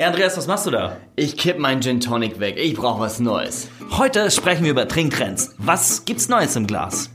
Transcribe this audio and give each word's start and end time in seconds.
Hey 0.00 0.06
Andreas, 0.06 0.34
was 0.38 0.46
machst 0.46 0.64
du 0.64 0.70
da? 0.70 0.96
Ich 1.14 1.36
kipp 1.36 1.58
meinen 1.58 1.82
Gin 1.82 2.00
Tonic 2.00 2.40
weg. 2.40 2.56
Ich 2.56 2.72
brauch 2.72 2.98
was 2.98 3.20
Neues. 3.20 3.68
Heute 3.90 4.30
sprechen 4.30 4.64
wir 4.64 4.70
über 4.70 4.88
Trinktrends. 4.88 5.54
Was 5.58 6.06
gibt's 6.06 6.26
Neues 6.26 6.56
im 6.56 6.66
Glas? 6.66 7.10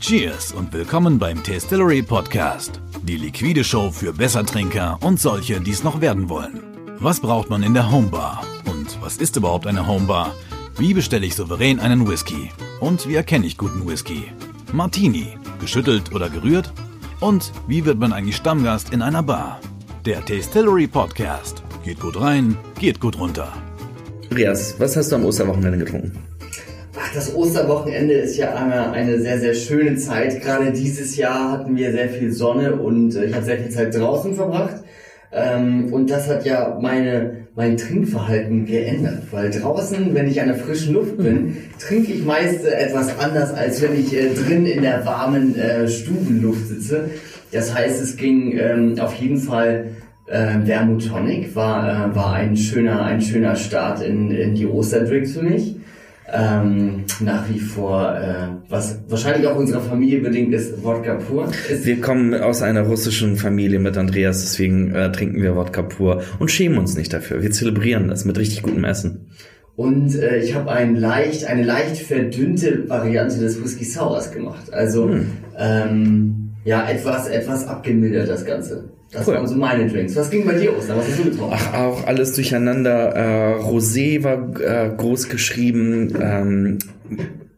Cheers 0.00 0.52
und 0.52 0.72
willkommen 0.72 1.18
beim 1.18 1.42
Tastillery 1.42 2.00
Podcast. 2.00 2.80
Die 3.02 3.18
liquide 3.18 3.64
Show 3.64 3.90
für 3.90 4.14
Bessertrinker 4.14 4.96
und 5.02 5.20
solche, 5.20 5.60
die 5.60 5.72
es 5.72 5.84
noch 5.84 6.00
werden 6.00 6.30
wollen. 6.30 6.58
Was 7.00 7.20
braucht 7.20 7.50
man 7.50 7.62
in 7.62 7.74
der 7.74 7.92
Homebar? 7.92 8.46
Und 8.64 8.98
was 9.02 9.18
ist 9.18 9.36
überhaupt 9.36 9.66
eine 9.66 9.86
Homebar? 9.86 10.34
Wie 10.78 10.94
bestelle 10.94 11.26
ich 11.26 11.34
souverän 11.34 11.80
einen 11.80 12.08
Whisky? 12.08 12.50
Und 12.80 13.06
wie 13.06 13.16
erkenne 13.16 13.44
ich 13.44 13.58
guten 13.58 13.86
Whisky? 13.86 14.32
Martini, 14.72 15.36
geschüttelt 15.60 16.14
oder 16.14 16.30
gerührt? 16.30 16.72
Und 17.20 17.52
wie 17.68 17.84
wird 17.84 17.98
man 17.98 18.14
eigentlich 18.14 18.36
Stammgast 18.36 18.90
in 18.90 19.02
einer 19.02 19.22
Bar? 19.22 19.60
Der 20.06 20.22
Tastillery 20.22 20.86
Podcast. 20.86 21.62
Geht 21.82 21.98
gut 21.98 22.20
rein, 22.20 22.58
geht 22.78 23.00
gut 23.00 23.18
runter. 23.18 23.50
Andreas, 24.28 24.78
was 24.78 24.94
hast 24.98 25.10
du 25.10 25.16
am 25.16 25.24
Osterwochenende 25.24 25.78
getrunken? 25.78 26.12
Ach, 26.94 27.14
das 27.14 27.34
Osterwochenende 27.34 28.12
ist 28.12 28.36
ja 28.36 28.54
eine, 28.54 28.90
eine 28.90 29.18
sehr, 29.22 29.40
sehr 29.40 29.54
schöne 29.54 29.96
Zeit. 29.96 30.42
Gerade 30.42 30.72
dieses 30.72 31.16
Jahr 31.16 31.52
hatten 31.52 31.74
wir 31.74 31.90
sehr 31.90 32.10
viel 32.10 32.32
Sonne 32.32 32.74
und 32.76 33.14
äh, 33.14 33.24
ich 33.24 33.34
habe 33.34 33.46
sehr 33.46 33.56
viel 33.56 33.70
Zeit 33.70 33.94
draußen 33.94 34.34
verbracht. 34.34 34.84
Ähm, 35.32 35.90
und 35.90 36.10
das 36.10 36.28
hat 36.28 36.44
ja 36.44 36.78
meine, 36.82 37.43
mein 37.56 37.76
Trinkverhalten 37.76 38.66
geändert. 38.66 39.24
Weil 39.30 39.50
draußen, 39.50 40.14
wenn 40.14 40.28
ich 40.28 40.40
an 40.40 40.48
der 40.48 40.56
frischen 40.56 40.94
Luft 40.94 41.16
bin, 41.18 41.56
trinke 41.78 42.12
ich 42.12 42.24
meist 42.24 42.64
äh, 42.64 42.70
etwas 42.70 43.18
anders, 43.18 43.52
als 43.52 43.80
wenn 43.82 43.98
ich 43.98 44.14
äh, 44.14 44.34
drin 44.34 44.66
in 44.66 44.82
der 44.82 45.04
warmen 45.06 45.56
äh, 45.56 45.88
Stubenluft 45.88 46.66
sitze. 46.66 47.10
Das 47.52 47.74
heißt, 47.74 48.02
es 48.02 48.16
ging 48.16 48.58
ähm, 48.58 48.98
auf 48.98 49.14
jeden 49.14 49.38
Fall 49.38 49.90
äh, 50.26 50.64
Vermouth 50.64 51.08
Tonic 51.08 51.54
war, 51.54 52.10
äh, 52.10 52.16
war 52.16 52.34
ein 52.34 52.56
schöner, 52.56 53.04
ein 53.04 53.20
schöner 53.20 53.54
Start 53.54 54.02
in, 54.02 54.30
in 54.30 54.54
die 54.54 54.66
Osterdrinks 54.66 55.32
für 55.32 55.42
mich. 55.42 55.76
Ähm, 56.32 57.04
nach 57.20 57.48
wie 57.50 57.60
vor, 57.60 58.16
äh, 58.16 58.48
was 58.70 58.98
wahrscheinlich 59.08 59.46
auch 59.46 59.56
unserer 59.56 59.82
Familie 59.82 60.20
bedingt 60.20 60.54
ist, 60.54 60.82
Wodka 60.82 61.16
pur. 61.16 61.48
Ist 61.70 61.84
Wir 61.84 62.00
kommen 62.00 62.34
aus 62.34 62.62
einer 62.62 62.80
russischen 62.82 63.36
Familie 63.36 63.78
mit 63.78 63.96
Andreas, 63.98 64.40
deswegen 64.40 64.94
äh, 64.94 65.12
trinken 65.12 65.42
wir 65.42 65.54
Wodka 65.54 65.82
pur 65.82 66.22
und 66.38 66.50
schämen 66.50 66.78
uns 66.78 66.96
nicht 66.96 67.12
dafür. 67.12 67.42
Wir 67.42 67.50
zelebrieren 67.50 68.08
das 68.08 68.24
mit 68.24 68.38
richtig 68.38 68.62
gutem 68.62 68.84
Essen. 68.84 69.28
Und 69.76 70.14
äh, 70.14 70.38
ich 70.38 70.54
habe 70.54 70.70
ein 70.70 70.96
leicht, 70.96 71.44
eine 71.44 71.62
leicht 71.62 71.98
verdünnte 71.98 72.88
Variante 72.88 73.38
des 73.38 73.62
Whisky 73.62 73.84
Sours 73.84 74.32
gemacht. 74.32 74.72
Also 74.72 75.08
Hm. 75.08 75.26
ähm, 75.58 76.50
ja, 76.64 76.88
etwas, 76.88 77.28
etwas 77.28 77.66
abgemildert 77.66 78.28
das 78.28 78.46
Ganze. 78.46 78.84
Das 79.12 79.26
Cool. 79.28 79.34
waren 79.34 79.46
so 79.46 79.54
meine 79.54 79.88
Drinks. 79.88 80.16
Was 80.16 80.30
ging 80.30 80.44
bei 80.44 80.54
dir 80.54 80.72
aus? 80.72 80.88
Was 80.88 81.06
hast 81.08 81.18
du 81.18 81.24
getrunken? 81.24 81.54
Ach, 81.56 81.74
auch 81.74 82.06
alles 82.06 82.32
durcheinander. 82.34 83.14
Äh, 83.14 83.62
Rosé 83.62 84.22
war 84.24 84.60
äh, 84.60 84.90
groß 84.96 85.28
geschrieben. 85.28 86.14
Ähm, 86.20 86.78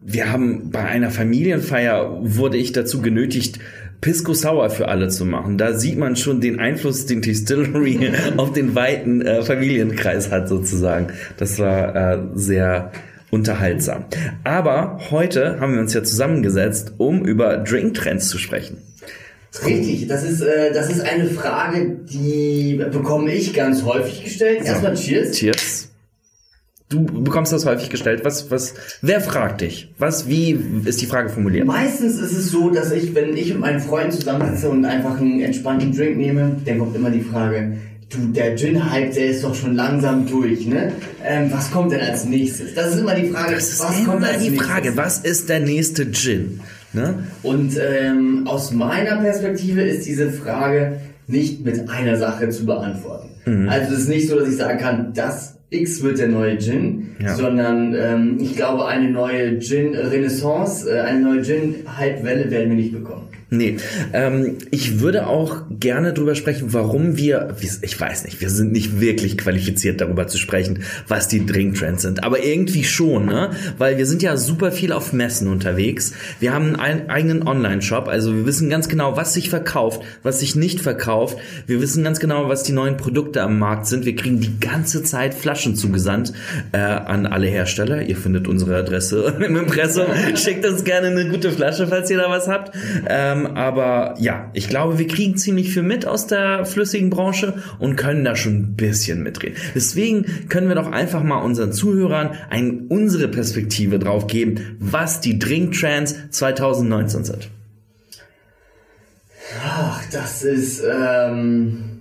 wir 0.00 0.30
haben 0.30 0.70
bei 0.70 0.84
einer 0.84 1.11
Familienfeier 1.11 2.19
wurde 2.22 2.56
ich 2.58 2.72
dazu 2.72 3.00
genötigt, 3.00 3.58
Pisco 4.00 4.34
Sour 4.34 4.69
für 4.70 4.89
alle 4.89 5.08
zu 5.08 5.24
machen. 5.24 5.56
Da 5.56 5.72
sieht 5.72 5.98
man 5.98 6.17
schon 6.17 6.41
den 6.41 6.58
Einfluss, 6.61 7.06
den 7.06 7.22
Distillery 7.22 8.12
auf 8.36 8.52
den 8.52 8.74
weiten 8.74 9.22
äh, 9.22 9.42
Familienkreis 9.42 10.30
hat 10.30 10.48
sozusagen. 10.48 11.08
Das 11.39 11.58
war 11.58 11.97
äh, 11.97 12.19
sehr 12.34 12.92
unterhaltsam. 13.30 14.05
Aber 14.44 14.98
heute 15.11 15.58
haben 15.61 15.72
wir 15.74 15.80
uns 15.80 15.94
ja 15.94 16.02
zusammengesetzt, 16.05 16.92
um 16.98 17.24
über 17.24 17.56
Drinktrends 17.56 18.28
zu 18.28 18.39
sprechen. 18.39 18.78
Richtig, 19.64 20.06
das 20.08 20.22
ist, 20.22 20.42
äh, 20.42 20.72
das 20.72 20.91
ist 20.91 21.00
eine 21.00 21.27
Frage, 21.27 21.98
die 22.11 22.80
bekomme 22.92 23.33
ich 23.33 23.55
ganz 23.55 23.84
häufig 23.84 24.25
gestellt. 24.25 24.62
Erstmal 24.64 24.94
Cheers. 24.94 25.33
Cheers. 25.33 25.89
Du 26.89 27.02
bekommst 27.05 27.52
das 27.52 27.67
häufig 27.67 27.91
gestellt. 27.91 28.20
Was, 28.24 28.50
was, 28.50 28.74
wer 29.02 29.20
fragt 29.20 29.61
dich? 29.62 29.92
Was, 29.98 30.29
wie 30.29 30.57
ist 30.84 31.01
die 31.01 31.07
Frage 31.07 31.30
formuliert? 31.30 31.67
Meistens 31.67 32.17
ist 32.20 32.33
es 32.33 32.51
so, 32.51 32.70
dass 32.70 32.92
ich, 32.92 33.12
wenn 33.14 33.36
ich 33.36 33.48
mit 33.48 33.58
meinen 33.58 33.80
Freunden 33.80 34.12
zusammensitze 34.12 34.68
und 34.68 34.84
einfach 34.84 35.18
einen 35.18 35.40
entspannten 35.40 35.96
Drink 35.96 36.17
nehme, 36.17 36.57
dann 36.64 36.78
kommt 36.78 36.95
immer 36.95 37.11
die 37.11 37.23
Frage, 37.23 37.78
du, 38.11 38.18
der 38.28 38.55
Gin-Hype, 38.57 39.13
der 39.14 39.27
ist 39.30 39.42
doch 39.42 39.55
schon 39.55 39.74
langsam 39.74 40.28
durch, 40.28 40.64
ne? 40.67 40.92
Ähm, 41.24 41.51
was 41.51 41.73
kommt 41.73 41.90
denn 41.90 42.01
als 42.01 42.24
nächstes? 42.24 42.74
Das 42.74 42.95
ist 42.95 43.01
immer 43.01 43.17
die 43.17 43.30
Frage, 43.30 43.55
Das 43.57 43.68
ist 43.68 43.80
was 43.83 43.98
immer 43.98 44.13
kommt 44.13 44.24
als 44.24 44.42
die 44.45 44.51
nächstes? 44.51 44.68
Frage. 44.70 44.96
Was 44.96 45.18
ist 45.18 45.48
der 45.48 45.61
nächste 45.61 46.13
Gin? 46.13 46.61
Ne? 46.92 47.24
Und 47.42 47.73
ähm, 47.79 48.47
aus 48.47 48.73
meiner 48.73 49.17
Perspektive 49.17 49.83
ist 49.83 50.07
diese 50.07 50.30
Frage 50.30 50.98
nicht 51.27 51.64
mit 51.64 51.89
einer 51.91 52.17
Sache 52.17 52.48
zu 52.51 52.64
beantworten. 52.67 53.29
Mhm. 53.45 53.69
Also 53.69 53.95
es 53.95 54.01
ist 54.02 54.08
nicht 54.08 54.29
so, 54.29 54.39
dass 54.39 54.48
ich 54.48 54.57
sagen 54.57 54.79
kann, 54.79 55.13
das 55.14 55.58
X 55.70 56.02
wird 56.02 56.19
der 56.19 56.29
neue 56.29 56.58
Gin, 56.58 57.08
Ja. 57.20 57.35
sondern 57.35 57.95
ähm, 57.95 58.39
ich 58.41 58.55
glaube, 58.57 58.86
eine 58.86 59.11
neue 59.11 59.58
Gin-Renaissance, 59.58 60.89
äh, 60.89 61.01
eine 61.01 61.20
neue 61.20 61.42
Gin-Hype-Welle 61.42 62.51
werden 62.51 62.69
wir 62.70 62.77
nicht 62.77 62.92
bekommen. 62.92 63.29
Nee, 63.56 63.77
ähm, 64.12 64.58
ich 64.70 65.00
würde 65.00 65.27
auch 65.27 65.62
gerne 65.70 66.12
drüber 66.12 66.34
sprechen, 66.34 66.72
warum 66.72 67.17
wir, 67.17 67.56
ich 67.83 68.00
weiß 68.00 68.24
nicht, 68.24 68.40
wir 68.40 68.50
sind 68.50 68.72
nicht 68.72 69.00
wirklich 69.00 69.39
qualifiziert 69.39 70.00
darüber 70.00 70.27
zu 70.27 70.39
sprechen, 70.39 70.83
was 71.08 71.28
die 71.28 71.46
Drinktrends 71.46 72.02
sind, 72.02 72.24
aber 72.24 72.45
irgendwie 72.45 72.84
schon, 72.84 73.27
ne? 73.27 73.50
Weil 73.78 73.98
wir 73.98 74.06
sind 74.06 74.22
ja 74.22 74.36
super 74.36 74.72
viel 74.72 74.92
auf 74.92 75.12
Messen 75.12 75.48
unterwegs. 75.48 76.12
Wir 76.40 76.52
haben 76.52 76.77
einen 76.77 77.08
eigenen 77.08 77.46
Online-Shop, 77.46 78.08
also 78.08 78.34
wir 78.34 78.46
wissen 78.46 78.68
ganz 78.68 78.89
genau, 78.89 79.16
was 79.16 79.34
sich 79.34 79.50
verkauft, 79.50 80.02
was 80.22 80.40
sich 80.40 80.55
nicht 80.56 80.80
verkauft. 80.80 81.39
Wir 81.66 81.80
wissen 81.80 82.05
ganz 82.05 82.20
genau, 82.20 82.48
was 82.48 82.62
die 82.62 82.72
neuen 82.72 82.96
Produkte 82.96 83.42
am 83.42 83.58
Markt 83.58 83.86
sind. 83.86 84.05
Wir 84.05 84.16
kriegen 84.16 84.40
die 84.40 84.61
ganze 84.61 85.02
Zeit 85.02 85.34
Flaschen 85.34 85.77
zugesandt 85.77 86.33
äh, 86.72 86.78
an 86.78 87.27
alle 87.27 87.46
Hersteller. 87.46 88.02
Ihr 88.02 88.16
findet 88.16 88.48
unsere 88.48 88.77
Adresse 88.77 89.34
im 89.40 89.56
Impressum. 89.56 90.06
Schickt 90.34 90.66
uns 90.66 90.84
gerne 90.84 91.08
eine 91.08 91.28
gute 91.28 91.50
Flasche, 91.50 91.86
falls 91.86 92.11
ihr 92.11 92.18
da 92.18 92.30
was 92.30 92.48
habt. 92.48 92.77
Ähm, 93.08 93.45
aber 93.55 94.14
ja, 94.18 94.51
ich 94.55 94.68
glaube, 94.68 94.98
wir 94.98 95.07
kriegen 95.07 95.36
ziemlich 95.36 95.73
viel 95.73 95.83
mit 95.83 96.07
aus 96.07 96.27
der 96.27 96.64
flüssigen 96.64 97.11
Branche 97.11 97.62
und 97.79 97.96
können 97.96 98.24
da 98.24 98.36
schon 98.36 98.55
ein 98.55 98.77
bisschen 98.77 99.23
mitreden. 99.23 99.57
Deswegen 99.74 100.48
können 100.48 100.68
wir 100.68 100.74
doch 100.74 100.90
einfach 100.90 101.23
mal 101.23 101.39
unseren 101.39 101.73
Zuhörern 101.73 102.30
ein, 102.51 102.86
unsere 102.89 103.29
Perspektive 103.29 103.98
drauf 103.98 104.27
geben, 104.27 104.77
was 104.79 105.20
die 105.20 105.39
Drinktrends 105.39 106.17
2019 106.30 107.24
sind. 107.24 107.51
Ach, 109.63 110.02
das 110.11 110.42
ist, 110.42 110.83
ähm, 110.83 111.95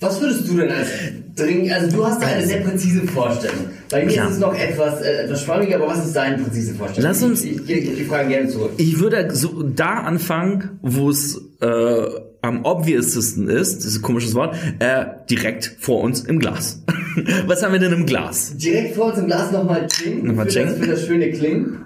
was 0.00 0.20
würdest 0.20 0.48
du 0.48 0.56
denn 0.56 0.70
als 0.70 0.88
Drink, 1.36 1.70
also 1.72 1.96
du 1.96 2.04
hast 2.06 2.22
eine 2.22 2.46
sehr 2.46 2.60
präzise 2.60 3.02
Vorstellung. 3.06 3.66
Bei 3.90 4.04
mir 4.04 4.12
Klar. 4.12 4.28
ist 4.28 4.34
es 4.34 4.40
noch 4.40 4.54
etwas, 4.58 5.00
äh, 5.02 5.24
etwas 5.24 5.42
schwammiger, 5.42 5.76
aber 5.76 5.88
was 5.88 6.04
ist 6.06 6.14
deine 6.16 6.38
präzise 6.42 6.74
Vorstellung? 6.74 7.08
Lass 7.10 7.22
uns- 7.22 7.44
Ich, 7.44 7.68
ich, 7.68 7.90
ich 7.90 7.96
die 7.98 8.04
Frage 8.04 8.28
gerne 8.28 8.48
zurück. 8.48 8.72
Ich 8.76 8.98
würde 9.00 9.28
so 9.34 9.62
da 9.62 10.00
anfangen, 10.00 10.78
wo 10.82 11.10
es 11.10 11.40
äh, 11.60 12.02
am 12.42 12.64
obvioussten 12.64 13.48
ist, 13.48 13.78
das 13.78 13.84
ist 13.86 13.96
ein 13.98 14.02
komisches 14.02 14.34
Wort, 14.34 14.54
äh, 14.78 15.04
direkt 15.30 15.76
vor 15.78 16.00
uns 16.00 16.20
im 16.22 16.38
Glas. 16.38 16.82
Was 17.46 17.62
haben 17.62 17.72
wir 17.72 17.80
denn 17.80 17.92
im 17.92 18.06
Glas? 18.06 18.56
Direkt 18.56 18.94
vor 18.96 19.06
uns 19.06 19.18
im 19.18 19.26
Glas 19.26 19.50
nochmal 19.52 19.86
Ching. 19.88 20.24
Nochmal 20.26 20.48
für. 20.48 20.60
Das, 20.64 20.78
für 20.78 20.86
das 20.86 21.06
schöne 21.06 21.30
Klingen. 21.32 21.84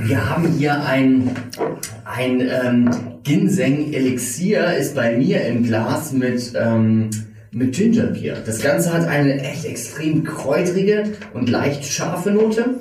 Wir 0.00 0.28
haben 0.28 0.48
hier 0.52 0.84
ein, 0.84 1.30
ein 2.04 2.40
ähm, 2.40 2.90
Ginseng-Elixier, 3.22 4.76
ist 4.76 4.94
bei 4.94 5.16
mir 5.16 5.44
im 5.46 5.64
Glas 5.64 6.12
mit, 6.12 6.52
ähm, 6.54 7.10
mit 7.52 7.74
Gingerbier. 7.74 8.36
Das 8.44 8.60
Ganze 8.60 8.92
hat 8.92 9.06
eine 9.06 9.40
echt 9.40 9.64
extrem 9.64 10.24
kräutrige 10.24 11.04
und 11.34 11.48
leicht 11.48 11.84
scharfe 11.84 12.30
Note 12.30 12.76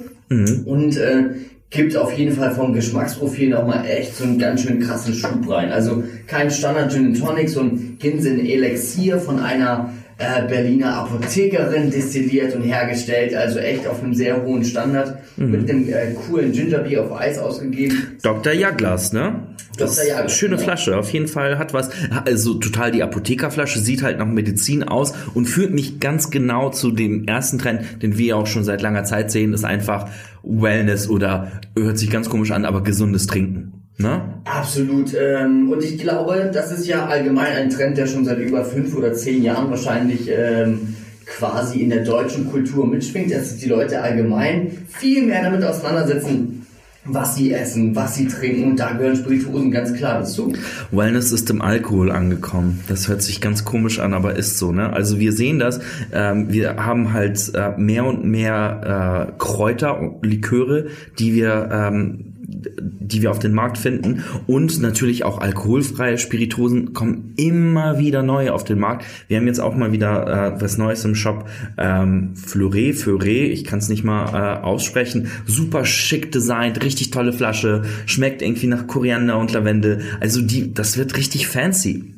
und 0.66 0.98
äh, 0.98 1.24
gibt 1.70 1.98
auf 1.98 2.14
jeden 2.18 2.36
Fall 2.36 2.54
vom 2.54 2.74
Geschmacksprofil 2.74 3.50
nochmal 3.50 3.86
echt 3.86 4.16
so 4.16 4.24
einen 4.24 4.40
ganz 4.40 4.62
schön 4.62 4.80
krassen 4.80 5.14
Schub 5.14 5.50
rein. 5.50 5.72
Also 5.72 6.04
kein 6.28 6.50
Standard 6.52 6.92
Gin 6.92 7.08
and 7.08 7.20
Tonic, 7.20 7.50
so 7.50 7.62
ein 7.62 7.98
Ginseng-Elixier 8.00 9.20
von 9.20 9.40
einer 9.40 9.92
äh, 10.18 10.48
Berliner 10.48 10.98
Apothekerin 10.98 11.92
destilliert 11.92 12.56
und 12.56 12.62
hergestellt, 12.62 13.36
also 13.36 13.60
echt 13.60 13.86
auf 13.86 14.02
einem 14.02 14.14
sehr 14.14 14.42
hohen 14.44 14.64
Standard, 14.64 15.18
mit 15.36 15.70
einem 15.70 15.90
äh, 15.90 16.14
coolen 16.14 16.54
Gingerbier 16.54 17.04
auf 17.04 17.12
Eis 17.12 17.38
ausgegeben. 17.38 18.18
Dr. 18.22 18.54
Jaglas, 18.54 19.12
ne? 19.12 19.48
Das 19.78 19.96
Dr. 19.96 20.04
ist 20.04 20.10
Jaglas, 20.10 20.38
schöne 20.38 20.56
genau. 20.56 20.64
Flasche, 20.64 20.98
auf 20.98 21.10
jeden 21.12 21.28
Fall 21.28 21.58
hat 21.58 21.74
was. 21.74 21.90
Also 22.26 22.54
total 22.54 22.92
die 22.92 23.04
Apothekerflasche, 23.04 23.80
sieht 23.80 24.04
halt 24.04 24.18
nach 24.20 24.26
Medizin 24.26 24.84
aus 24.84 25.14
und 25.34 25.48
führt 25.48 25.74
mich 25.74 26.00
ganz 26.00 26.30
genau 26.30 26.70
zu 26.70 26.92
dem 26.92 27.28
ersten 27.28 27.60
Trend, 27.60 28.02
den 28.02 28.18
wir 28.18 28.38
auch 28.38 28.48
schon 28.48 28.64
seit 28.64 28.82
langer 28.82 29.04
Zeit 29.04 29.32
sehen, 29.32 29.54
ist 29.54 29.66
einfach 29.66 30.10
Wellness 30.44 31.10
oder 31.10 31.52
hört 31.78 31.98
sich 31.98 32.10
ganz 32.10 32.30
komisch 32.30 32.52
an, 32.52 32.64
aber 32.64 32.84
gesundes 32.84 33.28
Trinken. 33.28 33.75
Ne? 33.98 34.22
Absolut. 34.44 35.14
Ähm, 35.14 35.72
und 35.72 35.84
ich 35.84 35.98
glaube, 35.98 36.52
das 36.54 36.72
ist 36.72 36.86
ja 36.86 37.06
allgemein 37.06 37.54
ein 37.54 37.70
Trend, 37.70 37.98
der 37.98 38.08
schon 38.08 38.26
seit 38.26 38.40
über 38.40 38.66
fünf 38.66 38.96
oder 38.96 39.14
zehn 39.14 39.42
Jahren 39.42 39.70
wahrscheinlich 39.70 40.30
ähm, 40.30 40.96
quasi 41.26 41.80
in 41.80 41.90
der 41.90 42.04
deutschen 42.04 42.52
Kultur 42.52 42.86
mitschwingt, 42.86 43.32
dass 43.32 43.52
sich 43.52 43.62
die 43.62 43.70
Leute 43.70 44.02
allgemein 44.02 44.72
viel 44.90 45.26
mehr 45.26 45.44
damit 45.44 45.64
auseinandersetzen, 45.64 46.68
was 47.06 47.36
sie 47.36 47.54
essen, 47.54 47.96
was 47.96 48.16
sie 48.16 48.28
trinken 48.28 48.72
und 48.72 48.80
da 48.80 48.92
gehören 48.94 49.16
Spirituosen 49.16 49.72
ganz 49.72 49.94
klar 49.94 50.20
dazu. 50.20 50.54
Wellness 50.92 51.32
ist 51.32 51.50
im 51.50 51.62
Alkohol 51.62 52.12
angekommen. 52.12 52.84
Das 52.88 53.08
hört 53.08 53.22
sich 53.22 53.42
ganz 53.42 53.64
komisch 53.64 54.00
an, 54.00 54.14
aber 54.14 54.36
ist 54.36 54.58
so. 54.58 54.72
Ne? 54.72 54.92
Also 54.92 55.20
wir 55.20 55.32
sehen 55.32 55.60
das. 55.60 55.80
Ähm, 56.12 56.52
wir 56.52 56.84
haben 56.84 57.14
halt 57.14 57.52
äh, 57.54 57.78
mehr 57.78 58.06
und 58.06 58.26
mehr 58.26 59.30
äh, 59.30 59.38
Kräuter, 59.38 60.16
Liköre, 60.22 60.88
die 61.20 61.36
wir 61.36 61.70
ähm, 61.72 62.35
die 62.48 63.22
wir 63.22 63.32
auf 63.32 63.40
den 63.40 63.54
Markt 63.54 63.78
finden 63.78 64.24
und 64.48 64.82
natürlich 64.82 65.24
auch 65.24 65.40
alkoholfreie 65.40 66.18
Spirituosen 66.18 66.94
kommen 66.94 67.34
immer 67.38 67.98
wieder 68.00 68.24
neue 68.24 68.54
auf 68.54 68.64
den 68.64 68.80
Markt. 68.80 69.06
Wir 69.28 69.38
haben 69.38 69.48
jetzt 69.48 69.60
auch 69.60 69.76
mal 69.76 69.92
wieder 69.92 70.56
äh, 70.56 70.62
was 70.62 70.78
Neues 70.78 71.06
im 71.06 71.16
Shop. 71.16 71.48
Ähm, 71.78 72.36
Fleuret, 72.36 72.96
Fleuret, 72.96 73.52
ich 73.52 73.64
kann 73.64 73.80
es 73.80 73.90
nicht 73.90 74.04
mal 74.04 74.28
äh, 74.34 74.64
aussprechen. 74.64 75.32
Super 75.46 75.86
schick 75.86 76.32
designt, 76.32 76.84
richtig 76.84 77.12
tolle 77.12 77.34
Flasche, 77.34 77.84
schmeckt 78.06 78.42
irgendwie 78.42 78.68
nach 78.68 78.88
Koriander 78.88 79.38
und 79.38 79.54
Lavende. 79.54 80.02
Also 80.20 80.42
die, 80.42 80.74
das 80.74 80.98
wird 80.98 81.18
richtig 81.18 81.48
fancy. 81.48 82.16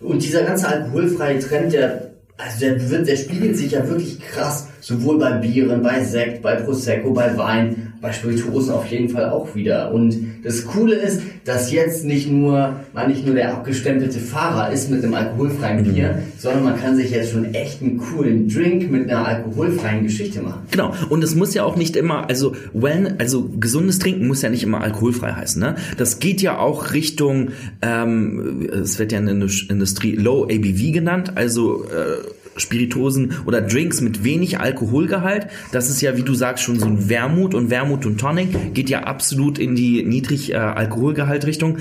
Und 0.00 0.22
dieser 0.22 0.42
ganze 0.42 0.68
alkoholfreie 0.68 1.38
Trend, 1.38 1.72
der, 1.72 2.10
also 2.36 2.60
der 2.60 2.90
wird, 2.90 3.08
der 3.08 3.16
spiegelt 3.16 3.56
sich 3.56 3.72
ja 3.72 3.88
wirklich 3.88 4.20
krass, 4.20 4.68
sowohl 4.80 5.18
bei 5.18 5.32
Bieren, 5.38 5.82
bei 5.82 6.04
Sekt, 6.04 6.42
bei 6.42 6.56
Prosecco, 6.56 7.12
bei 7.12 7.36
Wein, 7.38 7.94
bei 8.06 8.12
Spirituosen 8.12 8.72
auf 8.72 8.86
jeden 8.86 9.08
Fall 9.08 9.30
auch 9.30 9.54
wieder. 9.56 9.92
Und 9.92 10.16
das 10.44 10.64
Coole 10.64 10.94
ist, 10.94 11.22
dass 11.44 11.72
jetzt 11.72 12.04
nicht 12.04 12.30
nur, 12.30 12.76
man 12.92 13.08
nicht 13.08 13.26
nur 13.26 13.34
der 13.34 13.52
abgestempelte 13.52 14.20
Fahrer 14.20 14.72
ist 14.72 14.90
mit 14.90 15.02
einem 15.02 15.14
alkoholfreien 15.14 15.78
Mhm. 15.78 15.92
Bier, 15.92 16.22
sondern 16.38 16.64
man 16.64 16.80
kann 16.80 16.96
sich 16.96 17.10
jetzt 17.10 17.32
schon 17.32 17.52
echt 17.54 17.82
einen 17.82 17.98
coolen 17.98 18.48
Drink 18.48 18.90
mit 18.90 19.10
einer 19.10 19.26
alkoholfreien 19.26 20.04
Geschichte 20.04 20.40
machen. 20.40 20.62
Genau. 20.70 20.94
Und 21.08 21.24
es 21.24 21.34
muss 21.34 21.52
ja 21.54 21.64
auch 21.64 21.76
nicht 21.76 21.96
immer, 21.96 22.28
also 22.28 22.54
when, 22.72 23.18
also 23.18 23.48
gesundes 23.58 23.98
Trinken 23.98 24.28
muss 24.28 24.42
ja 24.42 24.50
nicht 24.50 24.62
immer 24.62 24.82
alkoholfrei 24.82 25.32
heißen. 25.32 25.60
Ne? 25.60 25.74
Das 25.96 26.20
geht 26.20 26.42
ja 26.42 26.58
auch 26.58 26.92
Richtung, 26.92 27.50
ähm, 27.82 28.68
es 28.72 28.98
wird 29.00 29.10
ja 29.10 29.18
in 29.18 29.26
der 29.26 29.34
Industrie 29.68 30.14
Low 30.14 30.44
ABV 30.44 30.92
genannt, 30.92 31.32
also 31.34 31.84
äh, 31.84 32.35
Spirituosen 32.56 33.34
oder 33.46 33.60
Drinks 33.60 34.00
mit 34.00 34.24
wenig 34.24 34.58
Alkoholgehalt. 34.60 35.48
Das 35.72 35.90
ist 35.90 36.00
ja, 36.00 36.16
wie 36.16 36.22
du 36.22 36.34
sagst, 36.34 36.64
schon 36.64 36.78
so 36.78 36.86
ein 36.86 37.08
Wermut 37.08 37.54
und 37.54 37.70
Wermut 37.70 38.06
und 38.06 38.18
Tonic 38.18 38.74
geht 38.74 38.90
ja 38.90 39.04
absolut 39.04 39.58
in 39.58 39.74
die 39.74 40.02
niedrig 40.02 40.52
äh, 40.52 40.56
Alkoholgehalt 40.56 41.46
Richtung. 41.46 41.78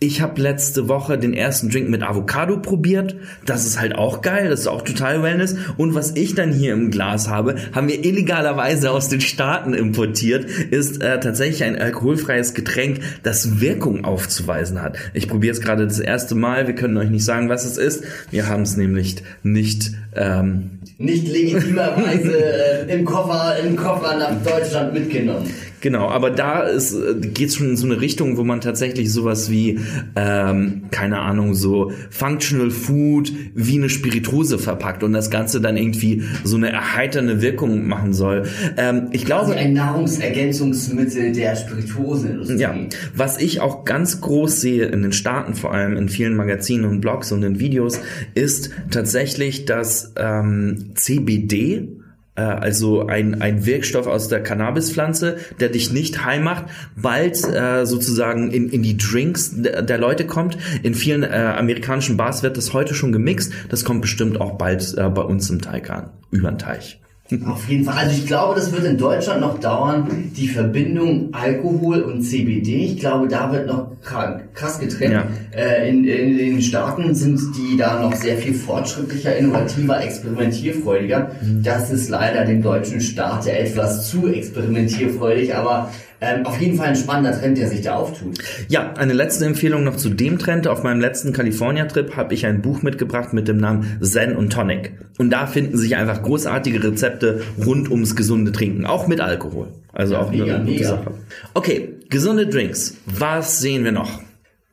Ich 0.00 0.20
habe 0.20 0.40
letzte 0.40 0.86
Woche 0.86 1.18
den 1.18 1.34
ersten 1.34 1.70
Drink 1.70 1.88
mit 1.88 2.04
Avocado 2.04 2.58
probiert. 2.60 3.16
Das 3.44 3.66
ist 3.66 3.80
halt 3.80 3.96
auch 3.96 4.20
geil. 4.20 4.48
Das 4.48 4.60
ist 4.60 4.66
auch 4.68 4.82
total 4.82 5.24
Wellness. 5.24 5.56
Und 5.76 5.96
was 5.96 6.14
ich 6.14 6.36
dann 6.36 6.52
hier 6.52 6.72
im 6.72 6.92
Glas 6.92 7.28
habe, 7.28 7.56
haben 7.72 7.88
wir 7.88 8.04
illegalerweise 8.04 8.92
aus 8.92 9.08
den 9.08 9.20
Staaten 9.20 9.74
importiert, 9.74 10.44
ist 10.44 11.02
äh, 11.02 11.18
tatsächlich 11.18 11.64
ein 11.64 11.76
alkoholfreies 11.76 12.54
Getränk, 12.54 13.00
das 13.24 13.60
Wirkung 13.60 14.04
aufzuweisen 14.04 14.80
hat. 14.82 14.96
Ich 15.14 15.26
probiere 15.26 15.52
es 15.52 15.60
gerade 15.60 15.84
das 15.84 15.98
erste 15.98 16.36
Mal. 16.36 16.68
Wir 16.68 16.76
können 16.76 16.96
euch 16.96 17.10
nicht 17.10 17.24
sagen, 17.24 17.48
was 17.48 17.64
es 17.64 17.76
ist. 17.76 18.04
Wir 18.30 18.46
haben 18.46 18.62
es 18.62 18.76
nämlich 18.76 19.16
nicht. 19.42 19.90
Ähm, 20.14 20.78
Nicht 20.98 21.26
legitimerweise 21.26 22.86
äh, 22.88 22.94
im 22.94 23.04
Koffer, 23.04 23.56
im 23.64 23.74
Koffer 23.74 24.16
nach 24.16 24.42
Deutschland 24.44 24.94
mitgenommen. 24.94 25.50
Genau, 25.80 26.08
aber 26.08 26.30
da 26.30 26.62
ist 26.62 26.96
geht's 27.34 27.56
schon 27.56 27.70
in 27.70 27.76
so 27.76 27.86
eine 27.86 28.00
Richtung, 28.00 28.36
wo 28.36 28.44
man 28.44 28.60
tatsächlich 28.60 29.12
sowas 29.12 29.50
wie 29.50 29.78
ähm, 30.16 30.82
keine 30.90 31.20
Ahnung 31.20 31.54
so 31.54 31.92
Functional 32.10 32.70
Food 32.70 33.32
wie 33.54 33.76
eine 33.78 33.88
Spirituose 33.88 34.58
verpackt 34.58 35.02
und 35.02 35.12
das 35.12 35.30
Ganze 35.30 35.60
dann 35.60 35.76
irgendwie 35.76 36.22
so 36.44 36.56
eine 36.56 36.70
erheiternde 36.70 37.42
Wirkung 37.42 37.86
machen 37.86 38.12
soll. 38.12 38.44
Ähm, 38.76 39.08
ich 39.12 39.24
glaube, 39.24 39.46
Also 39.46 39.58
ein 39.58 39.72
Nahrungsergänzungsmittel 39.72 41.32
der 41.32 41.56
Spirituosenindustrie. 41.56 42.58
ja, 42.58 42.74
was 43.14 43.38
ich 43.40 43.60
auch 43.60 43.84
ganz 43.84 44.20
groß 44.20 44.60
sehe 44.60 44.86
in 44.86 45.02
den 45.02 45.12
Staaten, 45.12 45.54
vor 45.54 45.72
allem 45.72 45.96
in 45.96 46.08
vielen 46.08 46.36
Magazinen 46.36 46.84
und 46.84 47.00
Blogs 47.00 47.32
und 47.32 47.42
in 47.42 47.60
Videos, 47.60 48.00
ist 48.34 48.70
tatsächlich, 48.90 49.64
dass 49.64 50.12
ähm, 50.16 50.90
CBD 50.94 51.74
äh, 51.74 51.97
also 52.40 53.06
ein, 53.06 53.40
ein 53.40 53.66
Wirkstoff 53.66 54.06
aus 54.06 54.28
der 54.28 54.42
Cannabispflanze, 54.42 55.38
der 55.60 55.68
dich 55.68 55.92
nicht 55.92 56.24
high 56.24 56.40
macht, 56.40 56.66
bald 56.96 57.42
äh, 57.44 57.84
sozusagen 57.86 58.50
in, 58.50 58.68
in 58.68 58.82
die 58.82 58.96
Drinks 58.96 59.52
der, 59.54 59.82
der 59.82 59.98
Leute 59.98 60.26
kommt. 60.26 60.58
In 60.82 60.94
vielen 60.94 61.22
äh, 61.22 61.26
amerikanischen 61.26 62.16
Bars 62.16 62.42
wird 62.42 62.56
das 62.56 62.72
heute 62.72 62.94
schon 62.94 63.12
gemixt. 63.12 63.52
Das 63.68 63.84
kommt 63.84 64.02
bestimmt 64.02 64.40
auch 64.40 64.58
bald 64.58 64.94
äh, 64.96 65.08
bei 65.08 65.22
uns 65.22 65.50
im 65.50 65.60
Teig 65.60 65.90
an, 65.90 66.10
über 66.30 66.50
den 66.50 66.58
Teich. 66.58 67.00
Auf 67.46 67.68
jeden 67.68 67.84
Fall. 67.84 67.94
Also 67.98 68.12
ich 68.16 68.26
glaube, 68.26 68.54
das 68.54 68.72
wird 68.72 68.84
in 68.84 68.96
Deutschland 68.96 69.42
noch 69.42 69.58
dauern, 69.58 70.06
die 70.34 70.48
Verbindung 70.48 71.28
Alkohol 71.32 72.00
und 72.00 72.22
CBD. 72.22 72.76
Ich 72.86 72.98
glaube, 73.00 73.28
da 73.28 73.52
wird 73.52 73.66
noch 73.66 73.88
kra- 74.02 74.40
krass 74.54 74.80
getrennt. 74.80 75.12
Ja. 75.12 75.26
Äh, 75.54 75.90
in, 75.90 76.04
in 76.06 76.38
den 76.38 76.62
Staaten 76.62 77.14
sind 77.14 77.38
die 77.56 77.76
da 77.76 78.00
noch 78.00 78.14
sehr 78.14 78.38
viel 78.38 78.54
fortschrittlicher, 78.54 79.36
innovativer, 79.36 80.02
experimentierfreudiger. 80.02 81.30
Das 81.62 81.90
ist 81.90 82.08
leider 82.08 82.44
dem 82.46 82.62
deutschen 82.62 83.00
Staat 83.02 83.44
ja 83.44 83.52
etwas 83.52 84.08
zu 84.10 84.26
experimentierfreudig, 84.28 85.54
aber 85.54 85.90
ähm, 86.20 86.44
auf 86.46 86.60
jeden 86.60 86.76
Fall 86.76 86.88
ein 86.88 86.96
spannender 86.96 87.38
Trend, 87.38 87.58
der 87.58 87.68
sich 87.68 87.82
da 87.82 87.94
auftut. 87.94 88.38
Ja, 88.68 88.92
eine 88.94 89.12
letzte 89.12 89.44
Empfehlung 89.44 89.84
noch 89.84 89.96
zu 89.96 90.08
dem 90.10 90.38
Trend. 90.38 90.66
Auf 90.66 90.82
meinem 90.82 91.00
letzten 91.00 91.32
California-Trip 91.32 92.16
habe 92.16 92.34
ich 92.34 92.44
ein 92.46 92.60
Buch 92.60 92.82
mitgebracht 92.82 93.32
mit 93.32 93.46
dem 93.48 93.58
Namen 93.58 93.98
Zen 94.02 94.36
und 94.36 94.52
Tonic. 94.52 94.92
Und 95.18 95.30
da 95.30 95.46
finden 95.46 95.76
sich 95.76 95.96
einfach 95.96 96.22
großartige 96.22 96.82
Rezepte 96.82 97.42
rund 97.64 97.90
ums 97.90 98.16
gesunde 98.16 98.52
Trinken, 98.52 98.84
auch 98.86 99.06
mit 99.06 99.20
Alkohol. 99.20 99.68
Also 99.92 100.14
Ja, 100.14 100.20
auch 100.20 100.30
mega, 100.30 100.44
eine 100.44 100.58
gute 100.64 100.70
mega. 100.70 100.88
Sache. 100.88 101.10
Okay, 101.54 101.94
gesunde 102.08 102.46
Drinks. 102.46 102.96
Was 103.06 103.60
sehen 103.60 103.84
wir 103.84 103.92
noch? 103.92 104.20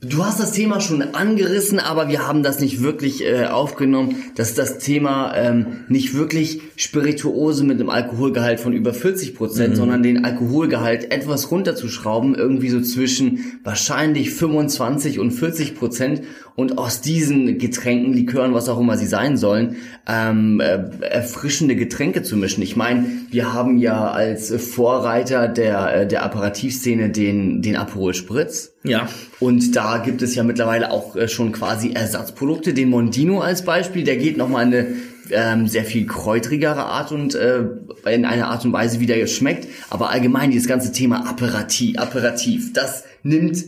Du 0.08 0.24
hast 0.24 0.40
das 0.40 0.52
Thema 0.52 0.82
schon 0.82 1.02
angerissen, 1.02 1.80
aber 1.80 2.10
wir 2.10 2.28
haben 2.28 2.44
das 2.44 2.60
nicht 2.60 2.84
wirklich 2.84 3.26
äh, 3.26 3.46
aufgenommen, 3.46 4.16
dass 4.36 4.54
das 4.54 4.78
Thema 4.78 5.34
ähm, 5.36 5.86
nicht 5.88 6.14
wirklich 6.14 6.62
Spirituose 6.76 7.64
mit 7.64 7.80
einem 7.80 7.90
Alkoholgehalt 7.90 8.60
von 8.60 8.74
über 8.74 8.94
40 8.94 9.36
Prozent, 9.36 9.76
sondern 9.76 10.04
den 10.04 10.24
Alkoholgehalt 10.24 11.12
etwas 11.12 11.50
runterzuschrauben, 11.50 12.36
irgendwie 12.36 12.70
so 12.70 12.82
zwischen 12.82 13.60
wahrscheinlich 13.64 14.32
25 14.32 15.18
und 15.20 15.32
40 15.32 15.76
Prozent 15.76 16.22
und 16.56 16.78
aus 16.78 17.02
diesen 17.02 17.58
Getränken, 17.58 18.14
Likören, 18.14 18.54
was 18.54 18.70
auch 18.70 18.80
immer 18.80 18.98
sie 18.98 19.08
sein 19.08 19.36
sollen, 19.38 19.76
ähm, 20.08 20.62
äh, 20.62 20.86
erfrischende 21.02 21.76
Getränke 21.76 22.24
zu 22.24 22.38
mischen. 22.38 22.64
Ich 22.64 22.76
meine, 22.76 23.06
wir 23.30 23.54
haben 23.54 23.78
ja 23.78 24.10
als 24.12 24.54
Vorreiter 24.56 25.48
der, 25.50 26.02
äh, 26.02 26.08
der 26.08 26.24
Aperitivszene 26.24 27.10
den, 27.10 27.62
den 27.62 27.76
Aperol 27.76 28.14
Spritz. 28.14 28.74
Ja. 28.84 29.10
Und 29.40 29.76
da 29.76 29.98
gibt 29.98 30.22
es 30.22 30.36
ja 30.36 30.44
mittlerweile 30.44 30.92
auch 30.92 31.16
äh, 31.16 31.28
schon 31.28 31.52
quasi 31.52 31.92
Ersatzprodukte. 31.92 32.74
Den 32.74 32.90
Mondino 32.90 33.42
als 33.42 33.66
Beispiel, 33.66 34.06
der 34.06 34.16
geht 34.16 34.38
nochmal 34.38 34.66
eine 34.66 34.88
ähm, 35.32 35.68
sehr 35.68 35.84
viel 35.84 36.06
kräutrigere 36.06 36.86
Art 36.86 37.12
und 37.12 37.36
äh, 37.36 37.64
in 38.06 38.26
einer 38.26 38.48
Art 38.48 38.64
und 38.64 38.72
Weise, 38.72 39.00
wie 39.00 39.08
der 39.08 39.26
schmeckt. 39.28 39.68
Aber 39.90 40.10
allgemein 40.10 40.52
dieses 40.52 40.68
ganze 40.68 40.92
Thema 40.92 41.28
Aperitif, 41.28 41.98
Aperitif, 41.98 42.72
das 42.74 43.04
nimmt, 43.24 43.66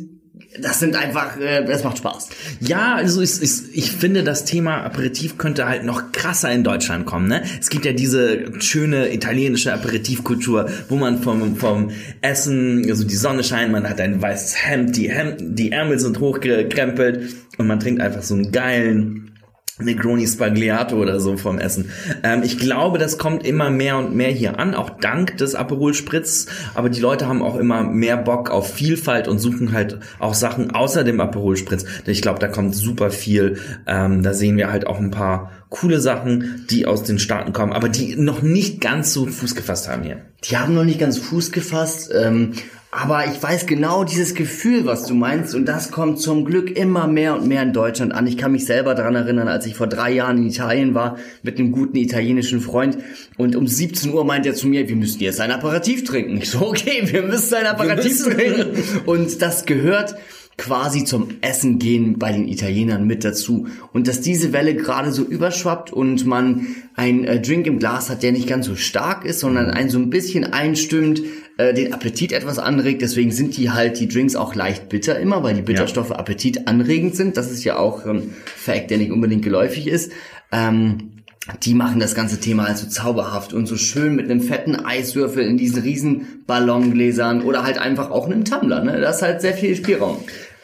das 0.61 0.79
sind 0.79 0.95
einfach, 0.95 1.39
äh, 1.39 1.63
das 1.65 1.83
macht 1.83 1.99
Spaß. 1.99 2.29
Ja, 2.59 2.95
also 2.95 3.21
ich, 3.21 3.41
ich, 3.41 3.51
ich 3.73 3.91
finde, 3.91 4.23
das 4.23 4.45
Thema 4.45 4.83
Aperitif 4.83 5.37
könnte 5.37 5.67
halt 5.67 5.83
noch 5.83 6.11
krasser 6.11 6.51
in 6.51 6.63
Deutschland 6.63 7.05
kommen. 7.05 7.27
Ne? 7.27 7.43
Es 7.59 7.69
gibt 7.69 7.85
ja 7.85 7.93
diese 7.93 8.61
schöne 8.61 9.13
italienische 9.13 9.73
Aperitivkultur, 9.73 10.69
wo 10.89 10.95
man 10.95 11.21
vom, 11.21 11.55
vom 11.55 11.91
Essen, 12.21 12.85
also 12.89 13.03
die 13.03 13.15
Sonne 13.15 13.43
scheint, 13.43 13.71
man 13.71 13.87
hat 13.89 13.99
ein 14.01 14.21
weißes 14.21 14.65
Hemd, 14.65 14.95
die, 14.97 15.09
Hemd, 15.09 15.37
die 15.41 15.71
Ärmel 15.71 15.99
sind 15.99 16.19
hochgekrempelt 16.19 17.35
und 17.57 17.67
man 17.67 17.79
trinkt 17.79 18.01
einfach 18.01 18.21
so 18.21 18.35
einen 18.35 18.51
geilen 18.51 19.36
Negroni 19.79 20.27
Spagliato 20.27 20.97
oder 20.97 21.19
so 21.19 21.37
vom 21.37 21.59
Essen. 21.59 21.91
Ähm, 22.23 22.43
ich 22.43 22.57
glaube, 22.57 22.97
das 22.97 23.17
kommt 23.17 23.45
immer 23.45 23.69
mehr 23.69 23.97
und 23.97 24.15
mehr 24.15 24.31
hier 24.31 24.59
an, 24.59 24.73
auch 24.73 24.89
dank 24.89 25.37
des 25.37 25.55
Aperol 25.55 25.93
Spritz. 25.93 26.47
Aber 26.73 26.89
die 26.89 27.01
Leute 27.01 27.27
haben 27.27 27.43
auch 27.43 27.57
immer 27.57 27.83
mehr 27.83 28.17
Bock 28.17 28.49
auf 28.49 28.73
Vielfalt 28.73 29.27
und 29.27 29.39
suchen 29.39 29.73
halt 29.73 29.99
auch 30.19 30.33
Sachen 30.33 30.71
außer 30.71 31.03
dem 31.03 31.19
Aperol 31.19 31.57
Spritz. 31.57 31.83
Denn 32.05 32.13
ich 32.13 32.21
glaube, 32.21 32.39
da 32.39 32.47
kommt 32.47 32.75
super 32.75 33.11
viel. 33.11 33.57
Ähm, 33.85 34.23
da 34.23 34.33
sehen 34.33 34.57
wir 34.57 34.71
halt 34.71 34.87
auch 34.87 34.99
ein 34.99 35.11
paar 35.11 35.51
coole 35.69 35.99
Sachen, 35.99 36.65
die 36.69 36.85
aus 36.85 37.03
den 37.03 37.19
Staaten 37.19 37.53
kommen, 37.53 37.73
aber 37.73 37.89
die 37.89 38.15
noch 38.15 38.41
nicht 38.41 38.79
ganz 38.79 39.13
so 39.13 39.25
Fuß 39.25 39.55
gefasst 39.55 39.89
haben 39.89 40.03
hier. 40.03 40.21
Die 40.45 40.57
haben 40.57 40.73
noch 40.73 40.85
nicht 40.85 40.99
ganz 40.99 41.17
Fuß 41.17 41.51
gefasst, 41.51 42.09
ähm, 42.15 42.53
aber 42.89 43.25
ich 43.25 43.41
weiß 43.41 43.65
genau 43.65 44.05
dieses 44.05 44.33
Gefühl, 44.33 44.85
was 44.85 45.05
du 45.05 45.13
meinst, 45.13 45.53
und 45.53 45.65
das 45.65 45.91
kommt 45.91 46.19
zum 46.19 46.45
Glück 46.45 46.75
immer 46.75 47.05
mehr 47.07 47.35
und 47.35 47.45
mehr 47.45 47.61
in 47.61 47.73
Deutschland 47.73 48.13
an. 48.13 48.25
Ich 48.27 48.37
kann 48.37 48.53
mich 48.53 48.65
selber 48.65 48.95
daran 48.95 49.15
erinnern, 49.15 49.49
als 49.49 49.65
ich 49.65 49.75
vor 49.75 49.87
drei 49.87 50.13
Jahren 50.13 50.37
in 50.37 50.47
Italien 50.47 50.93
war 50.93 51.17
mit 51.43 51.59
einem 51.59 51.71
guten 51.71 51.97
italienischen 51.97 52.61
Freund 52.61 52.97
und 53.37 53.57
um 53.57 53.67
17 53.67 54.13
Uhr 54.13 54.23
meint 54.23 54.45
er 54.45 54.55
zu 54.55 54.67
mir, 54.67 54.87
wir 54.87 54.95
müssen 54.95 55.19
jetzt 55.19 55.41
ein 55.41 55.51
Aperitif 55.51 56.05
trinken. 56.05 56.37
Ich 56.37 56.49
so, 56.49 56.61
okay, 56.65 57.03
wir 57.05 57.23
müssen 57.23 57.55
ein 57.55 57.65
müssen. 58.25 58.31
trinken. 58.31 58.83
Und 59.05 59.41
das 59.41 59.65
gehört 59.65 60.15
quasi 60.57 61.03
zum 61.03 61.29
Essen 61.41 61.79
gehen 61.79 62.17
bei 62.17 62.31
den 62.31 62.47
Italienern 62.47 63.05
mit 63.05 63.23
dazu. 63.23 63.67
Und 63.93 64.07
dass 64.07 64.21
diese 64.21 64.53
Welle 64.53 64.75
gerade 64.75 65.11
so 65.11 65.23
überschwappt 65.23 65.93
und 65.93 66.25
man 66.25 66.67
ein 66.95 67.25
äh, 67.25 67.39
Drink 67.39 67.67
im 67.67 67.79
Glas 67.79 68.09
hat, 68.09 68.23
der 68.23 68.31
nicht 68.31 68.47
ganz 68.47 68.65
so 68.65 68.75
stark 68.75 69.23
ist, 69.23 69.39
sondern 69.39 69.69
einen 69.69 69.89
so 69.89 69.99
ein 69.99 70.09
bisschen 70.09 70.45
einstimmt, 70.45 71.21
äh, 71.57 71.73
den 71.73 71.93
Appetit 71.93 72.31
etwas 72.31 72.59
anregt. 72.59 73.01
Deswegen 73.01 73.31
sind 73.31 73.57
die 73.57 73.71
halt 73.71 73.99
die 73.99 74.07
Drinks 74.07 74.35
auch 74.35 74.55
leicht 74.55 74.89
bitter 74.89 75.19
immer, 75.19 75.43
weil 75.43 75.55
die 75.55 75.61
Bitterstoffe 75.61 76.11
Appetit 76.11 76.67
anregend 76.67 77.15
sind. 77.15 77.37
Das 77.37 77.51
ist 77.51 77.63
ja 77.63 77.77
auch 77.77 78.05
ein 78.05 78.35
Fact, 78.45 78.91
der 78.91 78.97
nicht 78.97 79.11
unbedingt 79.11 79.43
geläufig 79.43 79.87
ist. 79.87 80.11
Ähm, 80.51 81.17
die 81.63 81.73
machen 81.73 81.99
das 81.99 82.13
ganze 82.13 82.39
Thema 82.39 82.65
also 82.65 82.87
zauberhaft 82.87 83.53
und 83.53 83.67
so 83.67 83.77
schön 83.77 84.15
mit 84.15 84.29
einem 84.29 84.41
fetten 84.41 84.75
Eiswürfel 84.75 85.43
in 85.43 85.57
diesen 85.57 85.81
riesen 85.81 86.43
Ballongläsern 86.45 87.41
oder 87.41 87.63
halt 87.63 87.77
einfach 87.77 88.11
auch 88.11 88.25
einem 88.25 88.43
Tumbler. 88.43 88.83
Ne? 88.83 88.99
Da 88.99 89.09
ist 89.09 89.21
halt 89.21 89.41
sehr 89.41 89.53
viel 89.53 89.75
Spielraum. 89.75 90.17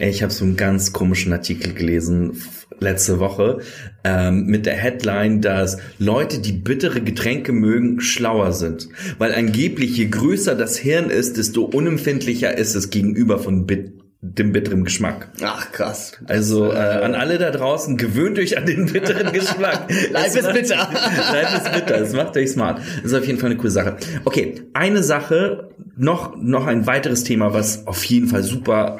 Ey, 0.03 0.09
Ich 0.09 0.21
habe 0.21 0.33
so 0.33 0.43
einen 0.43 0.57
ganz 0.57 0.91
komischen 0.91 1.31
Artikel 1.31 1.73
gelesen 1.73 2.33
letzte 2.81 3.19
Woche 3.19 3.59
ähm, 4.03 4.47
mit 4.47 4.65
der 4.65 4.73
Headline, 4.73 5.39
dass 5.39 5.77
Leute, 5.97 6.39
die 6.39 6.51
bittere 6.51 6.99
Getränke 6.99 7.53
mögen, 7.53 8.01
schlauer 8.01 8.51
sind. 8.51 8.89
Weil 9.17 9.33
angeblich 9.33 9.95
je 9.95 10.07
größer 10.07 10.55
das 10.55 10.75
Hirn 10.77 11.09
ist, 11.09 11.37
desto 11.37 11.63
unempfindlicher 11.63 12.57
ist 12.57 12.75
es 12.75 12.89
gegenüber 12.89 13.39
von 13.39 13.65
bit 13.65 13.93
dem 14.19 14.51
bitteren 14.51 14.83
Geschmack. 14.83 15.29
Ach 15.41 15.71
krass. 15.71 16.13
Also 16.25 16.71
äh, 16.71 16.75
an 16.75 17.15
alle 17.15 17.37
da 17.37 17.51
draußen, 17.51 17.95
gewöhnt 17.95 18.37
euch 18.39 18.57
an 18.57 18.65
den 18.65 18.85
bitteren 18.91 19.31
Geschmack. 19.31 19.89
Life 20.11 20.27
Es 20.27 20.35
is 20.35 20.43
macht- 20.43 20.53
bitter. 20.53 20.75
Life 21.33 21.57
is 21.57 21.71
bitter, 21.79 21.99
das 21.99 22.13
macht 22.13 22.35
euch 22.35 22.51
smart. 22.51 22.81
Das 23.03 23.11
ist 23.11 23.17
auf 23.17 23.25
jeden 23.25 23.39
Fall 23.39 23.51
eine 23.51 23.57
coole 23.59 23.71
Sache. 23.71 23.95
Okay, 24.25 24.63
eine 24.73 25.01
Sache, 25.03 25.69
noch, 25.95 26.35
noch 26.35 26.67
ein 26.67 26.87
weiteres 26.87 27.23
Thema, 27.23 27.53
was 27.53 27.87
auf 27.87 28.03
jeden 28.05 28.27
Fall 28.27 28.43
super 28.43 28.99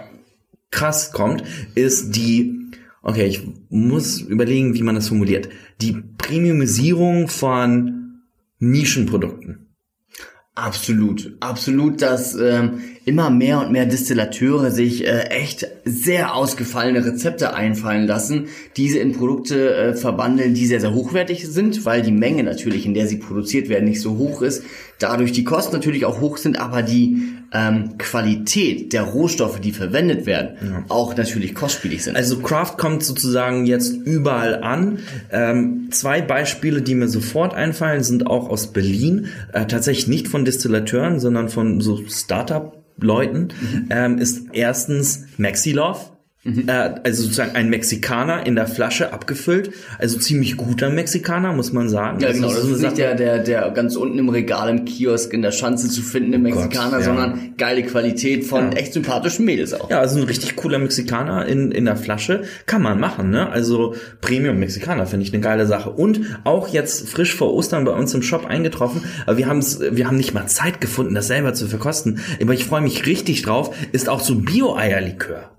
krass 0.74 1.12
kommt, 1.12 1.44
ist 1.76 2.16
die, 2.16 2.72
okay, 3.02 3.26
ich 3.26 3.48
muss 3.70 4.20
überlegen, 4.20 4.74
wie 4.74 4.84
man 4.84 4.96
das 4.96 5.08
formuliert, 5.08 5.50
die 5.80 6.04
Premiumisierung 6.18 7.30
von 7.30 8.22
Nischenprodukten. 8.60 9.64
Absolut, 10.56 11.36
absolut, 11.40 12.04
dass 12.04 12.36
ähm, 12.36 12.82
immer 13.06 13.32
mehr 13.32 13.60
und 13.60 13.72
mehr 13.72 13.88
Distillateure 13.88 14.70
sich 14.70 15.04
äh, 15.04 15.24
echt 15.30 15.66
sehr 15.84 16.36
ausgefallene 16.36 17.04
Rezepte 17.04 17.56
einfallen 17.56 18.06
lassen, 18.06 18.50
diese 18.78 19.00
in 19.00 19.14
Produkte 19.14 19.74
äh, 19.74 19.96
verwandeln, 19.96 20.54
die 20.54 20.68
sehr, 20.68 20.80
sehr 20.80 20.94
hochwertig 20.94 21.48
sind, 21.48 21.86
weil 21.86 22.04
die 22.04 22.12
Menge 22.12 22.44
natürlich, 22.44 22.86
in 22.86 22.94
der 22.94 23.08
sie 23.08 23.18
produziert 23.18 23.68
werden, 23.68 23.86
nicht 23.86 24.00
so 24.00 24.20
hoch 24.20 24.44
ist, 24.44 24.64
dadurch 25.00 25.32
die 25.32 25.44
Kosten 25.44 25.74
natürlich 25.74 26.06
auch 26.06 26.22
hoch 26.22 26.38
sind, 26.38 26.60
aber 26.60 26.84
die 26.84 27.33
ähm, 27.54 27.98
Qualität 27.98 28.94
der 28.94 29.04
Rohstoffe, 29.04 29.60
die 29.60 29.72
verwendet 29.72 30.26
werden, 30.26 30.86
auch 30.90 31.16
natürlich 31.16 31.54
kostspielig 31.54 32.04
sind. 32.04 32.18
Also 32.18 32.40
Craft 32.40 32.78
kommt 32.78 33.04
sozusagen 33.04 33.66
jetzt 33.66 33.94
überall 33.94 34.64
an. 34.64 35.00
Ähm, 35.32 35.90
zwei 35.92 36.22
Beispiele, 36.22 36.82
die 36.82 36.96
mir 36.96 37.08
sofort 37.08 37.54
einfallen, 37.54 38.04
sind 38.04 38.28
auch 38.28 38.50
aus 38.50 38.68
Berlin. 38.68 39.28
Äh, 39.54 39.68
tatsächlich 39.68 40.08
nicht 40.08 40.28
von 40.28 40.46
Distillateuren, 40.46 41.20
sondern 41.20 41.50
von 41.50 41.80
so 41.80 42.04
Startup-Leuten. 42.08 43.50
Ähm, 43.90 44.18
ist 44.18 44.48
erstens 44.54 45.26
Maxilove. 45.38 46.13
Äh, 46.46 46.72
also 47.04 47.24
sozusagen 47.24 47.56
ein 47.56 47.70
Mexikaner 47.70 48.46
in 48.46 48.56
der 48.56 48.68
Flasche 48.68 49.14
abgefüllt. 49.14 49.72
Also 49.98 50.20
ziemlich 50.20 50.58
guter 50.58 50.90
Mexikaner, 50.90 51.54
muss 51.54 51.72
man 51.72 51.88
sagen. 51.88 52.20
Ja, 52.20 52.28
Also 52.28 52.42
genau. 52.42 52.54
Das 52.54 52.66
ist 52.66 52.82
nicht 52.82 52.98
der, 52.98 53.16
der, 53.16 53.40
der 53.40 53.72
ganz 53.72 53.96
unten 53.96 54.20
im 54.20 54.28
Regal 54.28 54.70
im 54.70 54.84
Kiosk 54.84 55.32
in 55.34 55.42
der 55.42 55.52
Schanze 55.52 55.88
zu 55.88 56.02
finden, 56.02 56.34
im 56.34 56.42
Mexikaner, 56.42 57.00
ja. 57.00 57.04
sondern 57.04 57.54
geile 57.58 57.84
Qualität 57.84 58.44
von 58.44 58.74
echt 58.74 58.94
sympathischen 58.94 59.46
Mädels 59.46 59.74
auch. 59.74 59.90
Ja, 59.90 60.00
also 60.00 60.20
ein 60.20 60.26
richtig 60.26 60.58
cooler 60.58 60.80
Mexikaner 60.80 61.46
in, 61.46 61.72
in 61.72 61.86
der 61.86 61.96
Flasche. 61.96 62.44
Kann 62.66 62.82
man 62.82 63.00
machen, 63.00 63.30
ne? 63.30 63.50
Also 63.50 63.96
Premium 64.20 64.60
Mexikaner 64.60 65.06
finde 65.06 65.26
ich 65.26 65.34
eine 65.34 65.42
geile 65.42 65.66
Sache. 65.66 65.92
Und 65.92 66.22
auch 66.44 66.68
jetzt 66.68 67.08
frisch 67.08 67.34
vor 67.34 67.54
Ostern 67.54 67.86
bei 67.86 67.92
uns 67.92 68.14
im 68.14 68.22
Shop 68.22 68.46
eingetroffen. 68.46 69.04
Aber 69.26 69.38
wir 69.38 69.48
haben 69.48 69.60
es, 69.60 69.80
wir 69.80 70.08
haben 70.08 70.18
nicht 70.18 70.34
mal 70.34 70.48
Zeit 70.48 70.82
gefunden, 70.82 71.16
das 71.16 71.28
selber 71.28 71.54
zu 71.54 71.68
verkosten. 71.68 72.20
Aber 72.42 72.54
ich 72.54 72.66
freue 72.66 72.82
mich 72.82 73.06
richtig 73.06 73.44
drauf, 73.44 73.74
ist 73.94 74.10
auch 74.10 74.20
so 74.20 74.36
Bio-Eierlikör. 74.36 75.52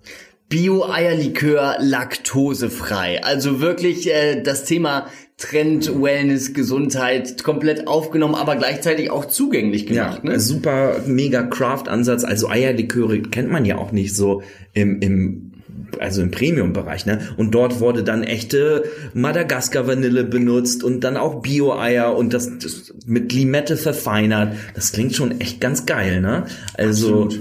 Bio-Eierlikör 0.49 1.77
laktosefrei. 1.81 3.23
Also 3.25 3.61
wirklich 3.61 4.13
äh, 4.13 4.43
das 4.43 4.65
Thema 4.65 5.07
Trend, 5.37 6.01
Wellness, 6.01 6.55
Gesundheit 6.55 7.43
komplett 7.43 7.89
aufgenommen, 7.89 8.37
aber 8.37 8.55
gleichzeitig 8.55 9.11
auch 9.11 9.25
zugänglich 9.25 9.87
gemacht. 9.87 10.21
Ja, 10.23 10.31
ne? 10.31 10.41
super 10.41 11.01
mega 11.07 11.43
Craft-Ansatz. 11.43 12.25
Also 12.25 12.49
Eierliköre 12.49 13.21
kennt 13.23 13.51
man 13.51 13.65
ja 13.65 13.79
auch 13.79 13.91
nicht 13.91 14.15
so 14.15 14.43
im, 14.75 15.01
im 15.01 15.51
also 15.99 16.23
im 16.23 16.31
Premium-Bereich, 16.31 17.07
ne? 17.07 17.21
Und 17.37 17.55
dort 17.55 17.81
wurde 17.81 18.03
dann 18.03 18.23
echte 18.23 18.85
Madagaskar-Vanille 19.13 20.25
benutzt 20.25 20.83
und 20.83 21.05
dann 21.05 21.17
auch 21.17 21.43
Bio-Eier 21.43 22.17
und 22.17 22.33
das, 22.33 22.59
das 22.59 22.95
mit 23.07 23.33
Limette 23.33 23.77
verfeinert. 23.77 24.57
Das 24.75 24.93
klingt 24.93 25.15
schon 25.15 25.41
echt 25.41 25.61
ganz 25.61 25.87
geil, 25.87 26.21
ne? 26.21 26.47
Also 26.75 27.25
Absolut. 27.25 27.41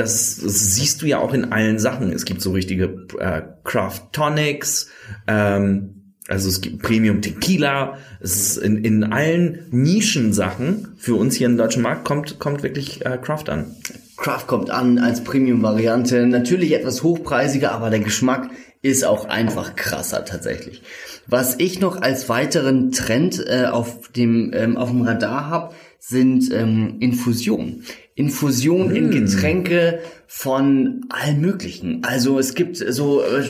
Das, 0.00 0.40
das 0.42 0.74
siehst 0.74 1.02
du 1.02 1.06
ja 1.06 1.18
auch 1.18 1.32
in 1.34 1.52
allen 1.52 1.78
Sachen. 1.78 2.12
Es 2.12 2.24
gibt 2.24 2.40
so 2.40 2.52
richtige 2.52 3.06
äh, 3.18 3.42
Craft 3.64 4.12
Tonics, 4.12 4.88
ähm, 5.26 6.14
also 6.28 6.48
es 6.48 6.60
gibt 6.60 6.82
Premium 6.82 7.22
Tequila. 7.22 7.98
Es 8.20 8.36
ist 8.36 8.56
in, 8.58 8.84
in 8.84 9.04
allen 9.04 9.66
Nischensachen 9.70 10.94
für 10.96 11.16
uns 11.16 11.34
hier 11.34 11.48
im 11.48 11.56
deutschen 11.56 11.82
Markt 11.82 12.04
kommt 12.04 12.38
kommt 12.38 12.62
wirklich 12.62 13.04
äh, 13.04 13.18
Craft 13.20 13.48
an. 13.48 13.74
Craft 14.16 14.46
kommt 14.46 14.70
an 14.70 14.98
als 14.98 15.24
Premium-Variante. 15.24 16.26
Natürlich 16.26 16.72
etwas 16.72 17.02
hochpreisiger, 17.02 17.72
aber 17.72 17.90
der 17.90 18.00
Geschmack 18.00 18.50
ist 18.82 19.04
auch 19.04 19.24
einfach 19.24 19.74
krasser 19.74 20.24
tatsächlich. 20.24 20.82
Was 21.26 21.56
ich 21.58 21.80
noch 21.80 22.00
als 22.00 22.28
weiteren 22.28 22.92
Trend 22.92 23.44
äh, 23.46 23.64
auf 23.64 24.10
dem 24.12 24.52
ähm, 24.54 24.76
auf 24.76 24.90
dem 24.90 25.02
Radar 25.02 25.48
habe, 25.48 25.74
sind 25.98 26.52
ähm, 26.52 26.96
Infusionen. 27.00 27.84
Infusion 28.20 28.94
in 28.94 29.10
Getränke 29.10 30.00
von 30.26 31.06
allen 31.08 31.40
möglichen. 31.40 32.04
Also 32.04 32.38
es 32.38 32.54
gibt 32.54 32.76
so, 32.76 33.22
äh, 33.22 33.42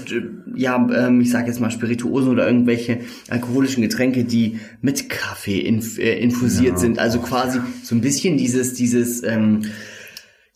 ja, 0.55 0.77
ähm, 0.77 1.21
ich 1.21 1.31
sage 1.31 1.49
jetzt 1.49 1.61
mal 1.61 1.73
Spirituosen 1.73 2.31
oder 2.31 2.47
irgendwelche 2.47 3.01
alkoholischen 3.29 3.83
Getränke, 3.83 4.25
die 4.25 4.61
mit 4.81 5.11
Kaffee 5.11 5.59
inf 5.59 5.99
äh, 5.99 6.19
infusiert 6.21 6.79
sind. 6.79 7.01
Also 7.01 7.19
quasi 7.19 7.59
so 7.83 7.97
ein 7.97 8.01
bisschen 8.01 8.37
dieses, 8.39 8.75
dieses 8.75 9.25
ähm, 9.25 9.63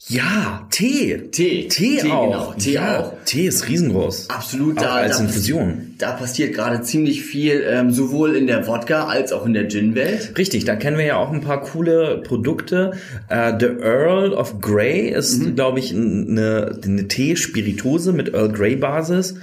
Ja, 0.07 0.69
Tee. 0.71 1.29
Tee. 1.33 1.69
Tee, 1.69 1.99
Tee, 1.99 2.11
auch. 2.11 2.31
genau. 2.31 2.55
Tee 2.57 2.73
ja, 2.73 3.01
auch. 3.01 3.15
Tee 3.25 3.47
ist 3.49 3.69
riesengroß. 3.69 4.31
Absolut, 4.31 4.79
Auch 4.79 4.83
da, 4.83 4.95
als 4.95 5.19
da, 5.19 5.25
Infusion. 5.25 5.94
Da 5.99 6.13
passiert 6.13 6.55
gerade 6.55 6.83
ziemlich 6.83 7.23
viel, 7.23 7.65
ähm, 7.69 7.91
sowohl 7.91 8.35
in 8.35 8.47
der 8.47 8.67
Wodka 8.67 9.07
als 9.07 9.33
auch 9.33 9.47
in 9.47 9.55
der 9.55 9.69
Gin-Welt. 9.69 10.33
Richtig, 10.37 10.65
da 10.65 10.75
kennen 10.77 10.99
wir 10.99 11.05
ja 11.05 11.17
auch 11.17 11.33
ein 11.33 11.41
paar 11.41 11.61
coole 11.63 12.21
Produkte. 12.25 12.93
Äh, 13.29 13.53
The 13.59 13.67
Earl 13.81 14.33
of 14.33 14.61
Grey 14.61 15.09
ist, 15.11 15.39
Mhm. 15.43 15.55
glaube 15.55 15.79
ich, 15.79 15.93
eine, 15.95 16.79
eine 16.85 17.09
Tee-Spiritose 17.09 18.13
mit 18.13 18.35
Earl 18.35 18.53
Grey 18.53 18.77
Basis. 18.77 19.37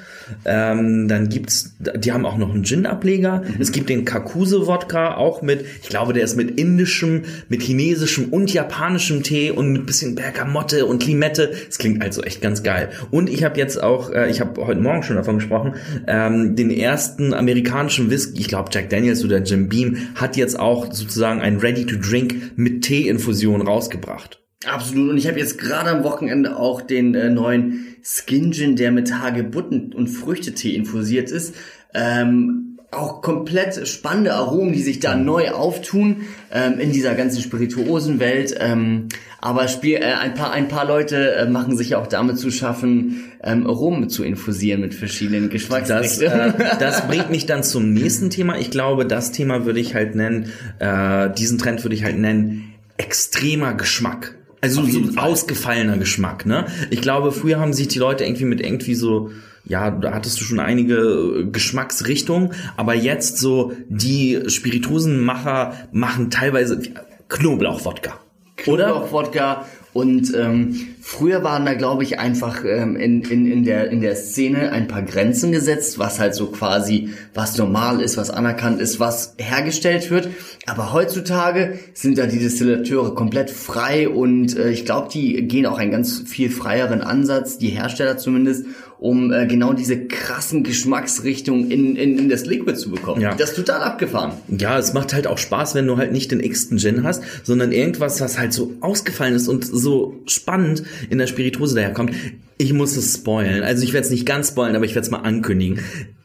Ähm, 0.45 1.07
dann 1.07 1.27
gibt's, 1.29 1.75
die 1.79 2.11
haben 2.11 2.25
auch 2.25 2.37
noch 2.37 2.53
einen 2.53 2.63
Gin-Ableger. 2.63 3.43
Mhm. 3.45 3.55
Es 3.61 3.71
gibt 3.71 3.89
den 3.89 4.05
Kakuse-Wodka, 4.05 5.15
auch 5.15 5.41
mit, 5.41 5.65
ich 5.81 5.89
glaube, 5.89 6.13
der 6.13 6.23
ist 6.23 6.35
mit 6.37 6.59
indischem, 6.59 7.23
mit 7.49 7.61
chinesischem 7.61 8.25
und 8.29 8.51
japanischem 8.53 9.23
Tee 9.23 9.51
und 9.51 9.71
mit 9.71 9.85
bisschen 9.85 10.15
Bergamotte 10.15 10.85
und 10.85 11.05
Limette. 11.05 11.51
Das 11.67 11.77
klingt 11.77 12.01
also 12.01 12.21
echt 12.23 12.41
ganz 12.41 12.63
geil. 12.63 12.89
Und 13.09 13.29
ich 13.29 13.43
habe 13.43 13.57
jetzt 13.59 13.81
auch, 13.81 14.11
äh, 14.11 14.29
ich 14.29 14.39
habe 14.41 14.65
heute 14.65 14.79
Morgen 14.79 15.03
schon 15.03 15.17
davon 15.17 15.35
gesprochen, 15.35 15.75
ähm, 16.07 16.40
den 16.49 16.69
ersten 16.69 17.33
amerikanischen 17.33 18.09
Whisky, 18.09 18.41
ich 18.41 18.47
glaube 18.47 18.69
Jack 18.73 18.89
Daniels 18.89 19.23
oder 19.23 19.41
Jim 19.41 19.69
Beam, 19.69 19.97
hat 20.15 20.37
jetzt 20.37 20.59
auch 20.59 20.91
sozusagen 20.91 21.41
ein 21.41 21.57
Ready-to-Drink 21.57 22.57
mit 22.57 22.83
Tee-Infusion 22.83 23.61
rausgebracht. 23.61 24.41
Absolut. 24.65 25.09
Und 25.09 25.17
ich 25.17 25.27
habe 25.27 25.39
jetzt 25.39 25.57
gerade 25.57 25.89
am 25.89 26.03
Wochenende 26.03 26.57
auch 26.57 26.81
den 26.81 27.15
äh, 27.15 27.29
neuen 27.29 27.95
Skin 28.03 28.51
Gin, 28.51 28.75
der 28.75 28.91
mit 28.91 29.13
Hagebutten 29.13 29.93
und 29.93 30.07
Früchtetee 30.07 30.75
infusiert 30.75 31.31
ist. 31.31 31.55
Ähm, 31.93 32.70
auch 32.91 33.21
komplett 33.21 33.87
spannende 33.87 34.33
Aromen, 34.33 34.73
die 34.73 34.81
sich 34.81 34.99
da 34.99 35.15
neu 35.15 35.51
auftun 35.51 36.23
ähm, 36.51 36.77
in 36.77 36.91
dieser 36.91 37.15
ganzen 37.15 37.41
Spirituosenwelt. 37.41 38.55
Ähm, 38.59 39.07
aber 39.39 39.69
Spiel, 39.69 39.95
äh, 39.95 40.13
ein 40.13 40.33
paar 40.33 40.51
ein 40.51 40.67
paar 40.67 40.85
Leute 40.85 41.35
äh, 41.35 41.49
machen 41.49 41.77
sich 41.77 41.95
auch 41.95 42.07
damit 42.07 42.37
zu 42.37 42.51
schaffen, 42.51 43.31
ähm, 43.43 43.65
Rum 43.65 44.09
zu 44.09 44.23
infusieren 44.23 44.81
mit 44.81 44.93
verschiedenen 44.93 45.43
Das, 45.43 45.53
Geschmacksrichtungen. 45.53 46.59
äh, 46.59 46.77
das 46.79 47.07
bringt 47.07 47.31
mich 47.31 47.45
dann 47.45 47.63
zum 47.63 47.93
nächsten 47.93 48.29
Thema. 48.29 48.59
Ich 48.59 48.71
glaube, 48.71 49.05
das 49.05 49.31
Thema 49.31 49.65
würde 49.65 49.79
ich 49.79 49.95
halt 49.95 50.15
nennen, 50.15 50.51
äh, 50.79 51.29
diesen 51.31 51.57
Trend 51.57 51.83
würde 51.83 51.95
ich 51.95 52.03
halt 52.03 52.19
nennen, 52.19 52.73
extremer 52.97 53.73
Geschmack. 53.73 54.35
Also 54.59 54.83
so 54.85 55.03
Fall. 55.05 55.23
ausgefallener 55.23 55.97
Geschmack, 55.97 56.45
ne? 56.45 56.67
Ich 56.91 57.01
glaube, 57.01 57.31
früher 57.31 57.59
haben 57.59 57.73
sich 57.73 57.87
die 57.87 57.97
Leute 57.97 58.25
irgendwie 58.25 58.45
mit 58.45 58.61
irgendwie 58.61 58.93
so, 58.93 59.31
ja, 59.65 59.91
da 59.91 60.13
hattest 60.13 60.39
du 60.39 60.43
schon 60.43 60.59
einige 60.59 60.95
äh, 60.95 61.45
Geschmacksrichtungen, 61.45 62.53
aber 62.77 62.95
jetzt 62.95 63.37
so 63.37 63.73
die 63.87 64.41
Spirituosenmacher 64.47 65.73
machen 65.91 66.29
teilweise 66.31 66.81
Knoblauchwodka. 67.29 68.19
Knoblauchwodka 68.57 69.65
Und 69.93 70.33
ähm, 70.35 70.87
früher 71.01 71.43
waren 71.43 71.65
da, 71.65 71.73
glaube 71.73 72.03
ich, 72.03 72.17
einfach 72.17 72.63
ähm, 72.63 72.95
in, 72.95 73.23
in, 73.23 73.51
in, 73.51 73.63
der, 73.65 73.89
in 73.89 74.01
der 74.01 74.15
Szene 74.15 74.71
ein 74.71 74.87
paar 74.87 75.01
Grenzen 75.01 75.51
gesetzt, 75.51 75.99
was 75.99 76.19
halt 76.19 76.33
so 76.33 76.47
quasi, 76.47 77.09
was 77.33 77.57
normal 77.57 77.99
ist, 78.01 78.15
was 78.15 78.29
anerkannt 78.29 78.79
ist, 78.79 79.01
was 79.01 79.35
hergestellt 79.37 80.09
wird. 80.09 80.29
Aber 80.65 80.93
heutzutage 80.93 81.79
sind 81.93 82.17
da 82.17 82.25
die 82.25 82.39
Destillateure 82.39 83.15
komplett 83.15 83.49
frei 83.49 84.07
und 84.07 84.55
äh, 84.57 84.69
ich 84.69 84.85
glaube, 84.85 85.09
die 85.11 85.45
gehen 85.47 85.65
auch 85.65 85.77
einen 85.77 85.91
ganz 85.91 86.21
viel 86.21 86.49
freieren 86.49 87.01
Ansatz, 87.01 87.57
die 87.57 87.69
Hersteller 87.69 88.17
zumindest, 88.17 88.65
um 89.01 89.33
äh, 89.33 89.47
genau 89.47 89.73
diese 89.73 90.05
krassen 90.05 90.63
Geschmacksrichtungen 90.63 91.71
in, 91.71 91.95
in, 91.95 92.19
in 92.19 92.29
das 92.29 92.45
Liquid 92.45 92.77
zu 92.77 92.91
bekommen. 92.91 93.19
Ja. 93.19 93.33
Das 93.33 93.49
ist 93.49 93.55
total 93.55 93.81
abgefahren. 93.81 94.33
Ja, 94.47 94.77
es 94.77 94.93
macht 94.93 95.15
halt 95.15 95.25
auch 95.25 95.39
Spaß, 95.39 95.73
wenn 95.73 95.87
du 95.87 95.97
halt 95.97 96.11
nicht 96.11 96.31
den 96.31 96.39
x-ten 96.39 96.77
Gin 96.77 97.03
hast, 97.03 97.23
sondern 97.41 97.71
irgendwas, 97.71 98.21
was 98.21 98.37
halt 98.37 98.53
so 98.53 98.73
ausgefallen 98.79 99.33
ist 99.33 99.47
und 99.47 99.65
so 99.65 100.21
spannend 100.27 100.83
in 101.09 101.17
der 101.17 101.25
Spiritose 101.25 101.73
daherkommt. 101.73 102.13
Ich 102.59 102.73
muss 102.73 102.95
es 102.95 103.15
spoilen. 103.15 103.63
Also 103.63 103.83
ich 103.83 103.93
werde 103.93 104.05
es 104.05 104.11
nicht 104.11 104.27
ganz 104.27 104.49
spoilen, 104.49 104.75
aber 104.75 104.85
ich 104.85 104.93
werde 104.93 105.05
es 105.05 105.09
mal 105.09 105.21
ankündigen. 105.21 105.79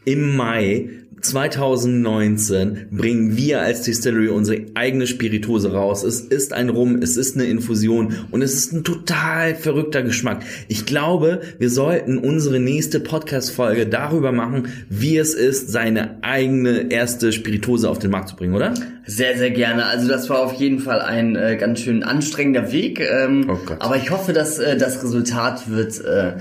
Im 0.08 0.36
Mai 0.36 0.88
2019 1.20 2.90
bringen 2.92 3.36
wir 3.36 3.62
als 3.62 3.82
Distillery 3.82 4.28
unsere 4.28 4.66
eigene 4.74 5.08
Spiritose 5.08 5.72
raus. 5.72 6.04
Es 6.04 6.20
ist 6.20 6.52
ein 6.52 6.68
Rum, 6.68 7.02
es 7.02 7.16
ist 7.16 7.34
eine 7.34 7.46
Infusion 7.46 8.14
und 8.30 8.40
es 8.40 8.54
ist 8.54 8.72
ein 8.72 8.84
total 8.84 9.56
verrückter 9.56 10.04
Geschmack. 10.04 10.44
Ich 10.68 10.86
glaube, 10.86 11.40
wir 11.58 11.70
sollten 11.70 12.18
unsere 12.18 12.60
nächste 12.60 13.00
Podcast-Folge 13.00 13.88
darüber 13.88 14.30
machen, 14.30 14.68
wie 14.88 15.16
es 15.16 15.34
ist, 15.34 15.72
seine 15.72 16.22
eigene 16.22 16.92
erste 16.92 17.32
Spiritose 17.32 17.90
auf 17.90 17.98
den 17.98 18.12
Markt 18.12 18.28
zu 18.28 18.36
bringen, 18.36 18.54
oder? 18.54 18.74
Sehr, 19.06 19.36
sehr 19.36 19.50
gerne. 19.50 19.86
Also 19.86 20.06
das 20.06 20.30
war 20.30 20.38
auf 20.38 20.52
jeden 20.52 20.78
Fall 20.78 21.00
ein 21.00 21.34
äh, 21.34 21.56
ganz 21.56 21.80
schön 21.80 22.04
anstrengender 22.04 22.70
Weg. 22.70 23.00
Ähm, 23.00 23.50
Oh 23.50 23.58
aber 23.80 23.96
ich 23.96 24.12
hoffe, 24.12 24.32
dass 24.32 24.60
äh, 24.60 24.76
das 24.76 25.02
Resultat 25.02 25.68
wird, 25.68 26.00
äh, 26.04 26.34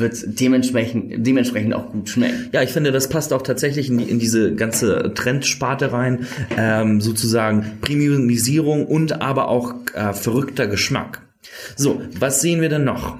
wird 0.00 0.40
dementsprechend, 0.40 1.26
dementsprechend 1.26 1.74
auch 1.74 1.92
gut 1.92 2.08
schmecken. 2.08 2.48
Ja, 2.52 2.62
ich 2.62 2.70
finde, 2.70 2.92
das 2.92 3.08
passt 3.08 3.32
auch 3.32 3.42
tatsächlich 3.42 3.88
in, 3.88 3.98
die, 3.98 4.04
in 4.04 4.18
diese 4.18 4.54
ganze 4.54 5.12
Trendsparte 5.14 5.92
rein, 5.92 6.26
ähm, 6.56 7.00
sozusagen 7.00 7.78
Premiumisierung 7.80 8.86
und 8.86 9.20
aber 9.22 9.48
auch 9.48 9.74
äh, 9.94 10.12
verrückter 10.12 10.66
Geschmack. 10.66 11.22
So, 11.76 12.00
was 12.18 12.40
sehen 12.40 12.60
wir 12.60 12.68
denn 12.68 12.84
noch? 12.84 13.16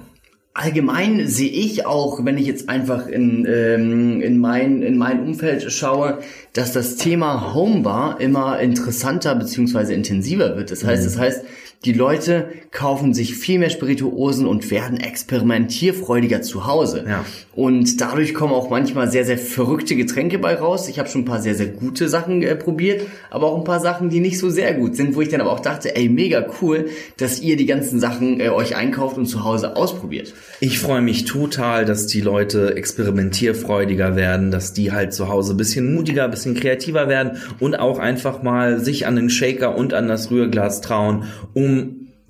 Allgemein 0.53 1.27
sehe 1.27 1.49
ich 1.49 1.85
auch, 1.85 2.25
wenn 2.25 2.37
ich 2.37 2.45
jetzt 2.45 2.67
einfach 2.67 3.07
in, 3.07 3.47
ähm, 3.49 4.21
in, 4.21 4.37
mein, 4.37 4.81
in 4.81 4.97
mein 4.97 5.21
Umfeld 5.21 5.71
schaue, 5.71 6.19
dass 6.51 6.73
das 6.73 6.97
Thema 6.97 7.53
Homebar 7.53 8.19
immer 8.19 8.59
interessanter 8.59 9.33
beziehungsweise 9.35 9.93
intensiver 9.93 10.57
wird. 10.57 10.69
Das 10.69 10.83
heißt, 10.83 11.05
das 11.05 11.17
heißt, 11.17 11.45
die 11.83 11.93
Leute 11.93 12.49
kaufen 12.69 13.15
sich 13.15 13.35
viel 13.35 13.57
mehr 13.57 13.71
Spirituosen 13.71 14.45
und 14.45 14.69
werden 14.69 14.99
experimentierfreudiger 14.99 16.43
zu 16.43 16.67
Hause. 16.67 17.05
Ja. 17.07 17.25
Und 17.55 17.99
dadurch 17.99 18.35
kommen 18.35 18.53
auch 18.53 18.69
manchmal 18.69 19.09
sehr, 19.11 19.25
sehr 19.25 19.39
verrückte 19.39 19.95
Getränke 19.95 20.37
bei 20.37 20.53
raus. 20.53 20.87
Ich 20.87 20.99
habe 20.99 21.09
schon 21.09 21.21
ein 21.21 21.25
paar 21.25 21.41
sehr, 21.41 21.55
sehr 21.55 21.67
gute 21.67 22.07
Sachen 22.07 22.43
äh, 22.43 22.55
probiert, 22.55 23.07
aber 23.31 23.47
auch 23.47 23.57
ein 23.57 23.63
paar 23.63 23.79
Sachen, 23.79 24.09
die 24.09 24.19
nicht 24.19 24.37
so 24.37 24.51
sehr 24.51 24.75
gut 24.75 24.95
sind, 24.95 25.15
wo 25.15 25.21
ich 25.21 25.29
dann 25.29 25.41
aber 25.41 25.51
auch 25.51 25.59
dachte, 25.59 25.95
ey, 25.95 26.07
mega 26.07 26.45
cool, 26.61 26.85
dass 27.17 27.41
ihr 27.41 27.57
die 27.57 27.65
ganzen 27.65 27.99
Sachen 27.99 28.39
äh, 28.39 28.49
euch 28.49 28.75
einkauft 28.75 29.17
und 29.17 29.25
zu 29.25 29.43
Hause 29.43 29.75
ausprobiert. 29.75 30.35
Ich 30.59 30.77
freue 30.77 31.01
mich 31.01 31.25
total, 31.25 31.85
dass 31.85 32.05
die 32.05 32.21
Leute 32.21 32.75
experimentierfreudiger 32.75 34.15
werden, 34.15 34.51
dass 34.51 34.73
die 34.73 34.91
halt 34.91 35.13
zu 35.13 35.29
Hause 35.29 35.55
ein 35.55 35.57
bisschen 35.57 35.95
mutiger, 35.95 36.25
ein 36.25 36.31
bisschen 36.31 36.53
kreativer 36.53 37.09
werden 37.09 37.39
und 37.59 37.73
auch 37.73 37.97
einfach 37.97 38.43
mal 38.43 38.79
sich 38.79 39.07
an 39.07 39.15
den 39.15 39.31
Shaker 39.31 39.75
und 39.75 39.95
an 39.95 40.07
das 40.07 40.29
Rührglas 40.29 40.81
trauen, 40.81 41.23
um 41.53 41.70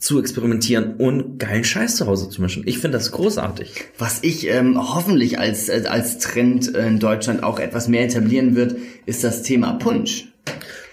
zu 0.01 0.19
experimentieren 0.19 0.95
und 0.97 1.37
geilen 1.37 1.63
Scheiß 1.63 1.95
zu 1.95 2.07
Hause 2.07 2.29
zu 2.29 2.41
mischen. 2.41 2.63
Ich 2.65 2.79
finde 2.79 2.97
das 2.97 3.11
großartig. 3.11 3.85
Was 3.99 4.23
ich 4.23 4.47
ähm, 4.47 4.77
hoffentlich 4.77 5.37
als, 5.37 5.69
äh, 5.69 5.83
als 5.87 6.17
Trend 6.17 6.69
in 6.69 6.99
Deutschland 6.99 7.43
auch 7.43 7.59
etwas 7.59 7.87
mehr 7.87 8.05
etablieren 8.05 8.55
wird, 8.55 8.75
ist 9.05 9.23
das 9.23 9.43
Thema 9.43 9.73
Punsch. 9.73 10.25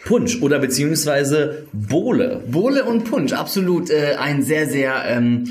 Punsch 0.05 0.43
oder 0.43 0.59
beziehungsweise 0.59 1.67
Bowle. 1.73 2.43
Bohle 2.51 2.85
und 2.85 3.05
Punsch, 3.05 3.33
absolut 3.33 3.91
äh, 3.91 4.17
ein 4.19 4.43
sehr, 4.43 4.69
sehr 4.69 5.05
ähm, 5.07 5.45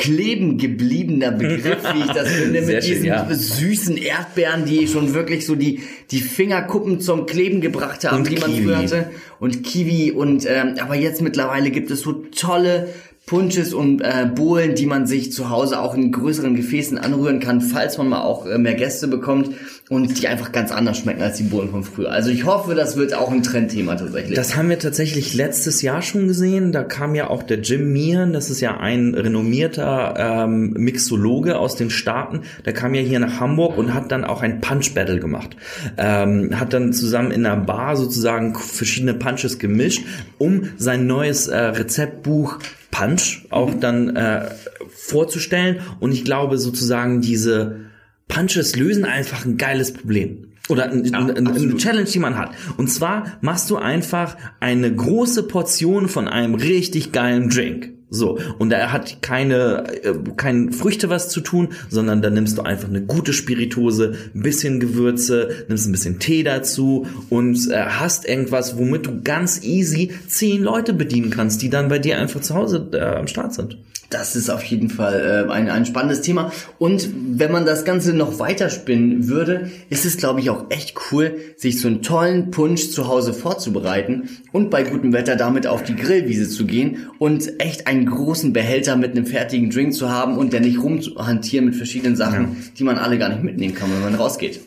kleben 0.00 0.56
gebliebener 0.56 1.30
Begriff, 1.30 1.82
wie 1.94 2.00
ich 2.00 2.06
das 2.06 2.28
finde, 2.32 2.62
mit 2.62 2.82
schön, 2.82 2.92
diesen 2.94 3.04
ja. 3.04 3.28
süßen 3.30 3.96
Erdbeeren, 3.96 4.64
die 4.64 4.88
schon 4.88 5.12
wirklich 5.14 5.46
so 5.46 5.54
die, 5.54 5.80
die 6.10 6.20
Fingerkuppen 6.20 7.00
zum 7.00 7.26
Kleben 7.26 7.60
gebracht 7.60 8.04
haben, 8.04 8.18
Und 8.18 8.30
die 8.30 8.38
man 8.38 8.50
Kiwi. 8.50 8.64
früher 8.64 8.78
hatte. 8.78 9.10
Und 9.38 9.62
Kiwi 9.62 10.12
und 10.12 10.46
ähm, 10.46 10.74
aber 10.80 10.94
jetzt 10.96 11.20
mittlerweile 11.22 11.70
gibt 11.70 11.90
es 11.90 12.00
so 12.00 12.12
tolle 12.12 12.88
Punches 13.30 13.72
und 13.72 14.00
äh, 14.00 14.26
Bohlen, 14.26 14.74
die 14.74 14.86
man 14.86 15.06
sich 15.06 15.30
zu 15.30 15.50
Hause 15.50 15.78
auch 15.78 15.94
in 15.94 16.10
größeren 16.10 16.56
Gefäßen 16.56 16.98
anrühren 16.98 17.38
kann, 17.38 17.60
falls 17.60 17.96
man 17.96 18.08
mal 18.08 18.22
auch 18.22 18.44
äh, 18.44 18.58
mehr 18.58 18.74
Gäste 18.74 19.06
bekommt 19.06 19.50
und 19.88 20.20
die 20.20 20.26
einfach 20.26 20.50
ganz 20.50 20.72
anders 20.72 20.98
schmecken 20.98 21.22
als 21.22 21.36
die 21.36 21.44
Bohlen 21.44 21.70
von 21.70 21.84
früher. 21.84 22.10
Also 22.10 22.30
ich 22.30 22.44
hoffe, 22.44 22.74
das 22.74 22.96
wird 22.96 23.14
auch 23.14 23.30
ein 23.30 23.44
Trendthema 23.44 23.94
tatsächlich. 23.94 24.34
Das 24.34 24.56
haben 24.56 24.68
wir 24.68 24.80
tatsächlich 24.80 25.32
letztes 25.32 25.80
Jahr 25.80 26.02
schon 26.02 26.26
gesehen. 26.26 26.72
Da 26.72 26.82
kam 26.82 27.14
ja 27.14 27.30
auch 27.30 27.44
der 27.44 27.60
Jim 27.60 27.92
Meehan, 27.92 28.32
das 28.32 28.50
ist 28.50 28.60
ja 28.60 28.78
ein 28.78 29.14
renommierter 29.14 30.14
ähm, 30.18 30.72
Mixologe 30.72 31.56
aus 31.56 31.76
den 31.76 31.90
Staaten. 31.90 32.40
Der 32.64 32.72
kam 32.72 32.94
ja 32.94 33.00
hier 33.00 33.20
nach 33.20 33.38
Hamburg 33.38 33.78
und 33.78 33.94
hat 33.94 34.10
dann 34.10 34.24
auch 34.24 34.42
ein 34.42 34.60
Punch 34.60 34.92
Battle 34.92 35.20
gemacht. 35.20 35.56
Ähm, 35.98 36.58
hat 36.58 36.72
dann 36.72 36.92
zusammen 36.92 37.30
in 37.30 37.46
einer 37.46 37.62
Bar 37.62 37.96
sozusagen 37.96 38.56
verschiedene 38.56 39.14
Punches 39.14 39.60
gemischt, 39.60 40.04
um 40.38 40.70
sein 40.78 41.06
neues 41.06 41.46
äh, 41.46 41.56
Rezeptbuch 41.56 42.58
Punch 42.90 43.46
auch 43.50 43.72
dann 43.74 44.16
äh, 44.16 44.50
vorzustellen. 44.88 45.80
Und 46.00 46.12
ich 46.12 46.24
glaube 46.24 46.58
sozusagen 46.58 47.20
diese 47.20 47.80
Punches 48.28 48.76
lösen 48.76 49.04
einfach 49.04 49.44
ein 49.44 49.56
geiles 49.56 49.92
Problem. 49.92 50.46
Oder 50.68 50.84
ein, 50.84 51.14
ein, 51.14 51.48
eine 51.48 51.76
Challenge, 51.76 52.08
die 52.08 52.18
man 52.20 52.38
hat. 52.38 52.52
Und 52.76 52.88
zwar 52.88 53.38
machst 53.40 53.70
du 53.70 53.76
einfach 53.76 54.36
eine 54.60 54.94
große 54.94 55.44
Portion 55.44 56.08
von 56.08 56.28
einem 56.28 56.54
richtig 56.54 57.10
geilen 57.10 57.50
Drink. 57.50 57.90
So, 58.10 58.38
und 58.58 58.72
er 58.72 58.92
hat 58.92 59.22
keine, 59.22 59.84
äh, 60.02 60.14
keine 60.36 60.72
Früchte 60.72 61.10
was 61.10 61.28
zu 61.28 61.40
tun, 61.40 61.68
sondern 61.88 62.22
da 62.22 62.30
nimmst 62.30 62.58
du 62.58 62.62
einfach 62.62 62.88
eine 62.88 63.02
gute 63.02 63.32
Spirituose, 63.32 64.14
ein 64.34 64.42
bisschen 64.42 64.80
Gewürze, 64.80 65.64
nimmst 65.68 65.86
ein 65.86 65.92
bisschen 65.92 66.18
Tee 66.18 66.42
dazu 66.42 67.06
und 67.28 67.70
äh, 67.70 67.76
hast 67.76 68.26
irgendwas, 68.28 68.76
womit 68.76 69.06
du 69.06 69.22
ganz 69.22 69.62
easy 69.62 70.10
zehn 70.26 70.62
Leute 70.62 70.92
bedienen 70.92 71.30
kannst, 71.30 71.62
die 71.62 71.70
dann 71.70 71.88
bei 71.88 72.00
dir 72.00 72.18
einfach 72.18 72.40
zu 72.40 72.54
Hause 72.54 72.88
äh, 72.92 72.98
am 73.00 73.28
Start 73.28 73.54
sind. 73.54 73.78
Das 74.10 74.34
ist 74.34 74.50
auf 74.50 74.64
jeden 74.64 74.90
Fall 74.90 75.46
äh, 75.48 75.52
ein, 75.52 75.70
ein 75.70 75.86
spannendes 75.86 76.20
Thema. 76.20 76.52
Und 76.78 77.08
wenn 77.14 77.52
man 77.52 77.64
das 77.64 77.84
Ganze 77.84 78.12
noch 78.12 78.40
weiterspinnen 78.40 79.28
würde, 79.28 79.70
ist 79.88 80.04
es, 80.04 80.16
glaube 80.16 80.40
ich, 80.40 80.50
auch 80.50 80.66
echt 80.68 80.96
cool, 81.10 81.36
sich 81.56 81.80
so 81.80 81.86
einen 81.86 82.02
tollen 82.02 82.50
Punsch 82.50 82.90
zu 82.90 83.06
Hause 83.06 83.32
vorzubereiten 83.32 84.28
und 84.50 84.68
bei 84.68 84.82
gutem 84.82 85.12
Wetter 85.12 85.36
damit 85.36 85.68
auf 85.68 85.84
die 85.84 85.94
Grillwiese 85.94 86.48
zu 86.48 86.66
gehen 86.66 87.06
und 87.20 87.60
echt 87.60 87.86
einen 87.86 88.06
großen 88.06 88.52
Behälter 88.52 88.96
mit 88.96 89.12
einem 89.12 89.26
fertigen 89.26 89.70
Drink 89.70 89.94
zu 89.94 90.10
haben 90.10 90.36
und 90.36 90.52
der 90.52 90.60
nicht 90.60 90.82
rumhantieren 90.82 91.66
mit 91.66 91.76
verschiedenen 91.76 92.16
Sachen, 92.16 92.56
die 92.76 92.84
man 92.84 92.98
alle 92.98 93.16
gar 93.16 93.28
nicht 93.28 93.44
mitnehmen 93.44 93.76
kann, 93.76 93.92
wenn 93.92 94.02
man 94.02 94.16
rausgeht. 94.16 94.60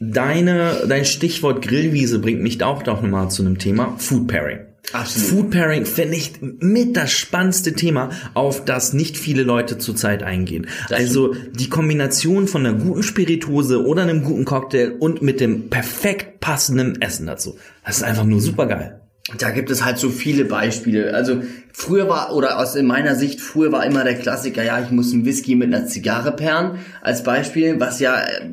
Deine, 0.00 0.84
dein 0.88 1.04
Stichwort 1.04 1.60
Grillwiese 1.62 2.18
bringt 2.18 2.42
mich 2.42 2.62
auch 2.62 2.84
noch 2.86 3.02
mal 3.02 3.28
zu 3.28 3.42
einem 3.42 3.58
Thema 3.58 3.94
Food 3.98 4.28
Pairing. 4.28 4.60
Absolut. 4.92 5.28
Food 5.28 5.50
Pairing 5.50 5.84
finde 5.84 6.16
ich 6.16 6.32
mit 6.40 6.96
das 6.96 7.10
spannendste 7.10 7.72
Thema, 7.72 8.10
auf 8.34 8.64
das 8.64 8.92
nicht 8.92 9.16
viele 9.16 9.42
Leute 9.42 9.78
zurzeit 9.78 10.22
eingehen. 10.22 10.68
also 10.90 11.34
die 11.52 11.68
Kombination 11.68 12.46
von 12.46 12.64
einer 12.64 12.78
guten 12.78 13.02
Spiritose 13.02 13.84
oder 13.84 14.02
einem 14.02 14.22
guten 14.22 14.44
Cocktail 14.44 14.92
und 14.98 15.22
mit 15.22 15.40
dem 15.40 15.70
perfekt 15.70 16.40
passenden 16.40 17.00
Essen 17.02 17.26
dazu. 17.26 17.56
Das 17.84 17.98
ist 17.98 18.02
einfach 18.04 18.24
nur 18.24 18.40
super 18.40 18.66
geil. 18.66 19.00
Da 19.38 19.50
gibt 19.50 19.70
es 19.70 19.84
halt 19.84 19.98
so 19.98 20.08
viele 20.08 20.44
Beispiele. 20.44 21.12
Also 21.12 21.42
früher 21.72 22.08
war, 22.08 22.34
oder 22.34 22.60
aus 22.60 22.76
in 22.76 22.86
meiner 22.86 23.16
Sicht, 23.16 23.40
früher 23.40 23.72
war 23.72 23.84
immer 23.84 24.04
der 24.04 24.14
Klassiker, 24.14 24.62
ja, 24.62 24.80
ich 24.80 24.92
muss 24.92 25.12
einen 25.12 25.24
Whisky 25.24 25.56
mit 25.56 25.74
einer 25.74 25.86
Zigarre 25.86 26.30
pairen, 26.30 26.78
als 27.02 27.24
Beispiel, 27.24 27.80
was 27.80 27.98
ja 27.98 28.20
äh, 28.20 28.50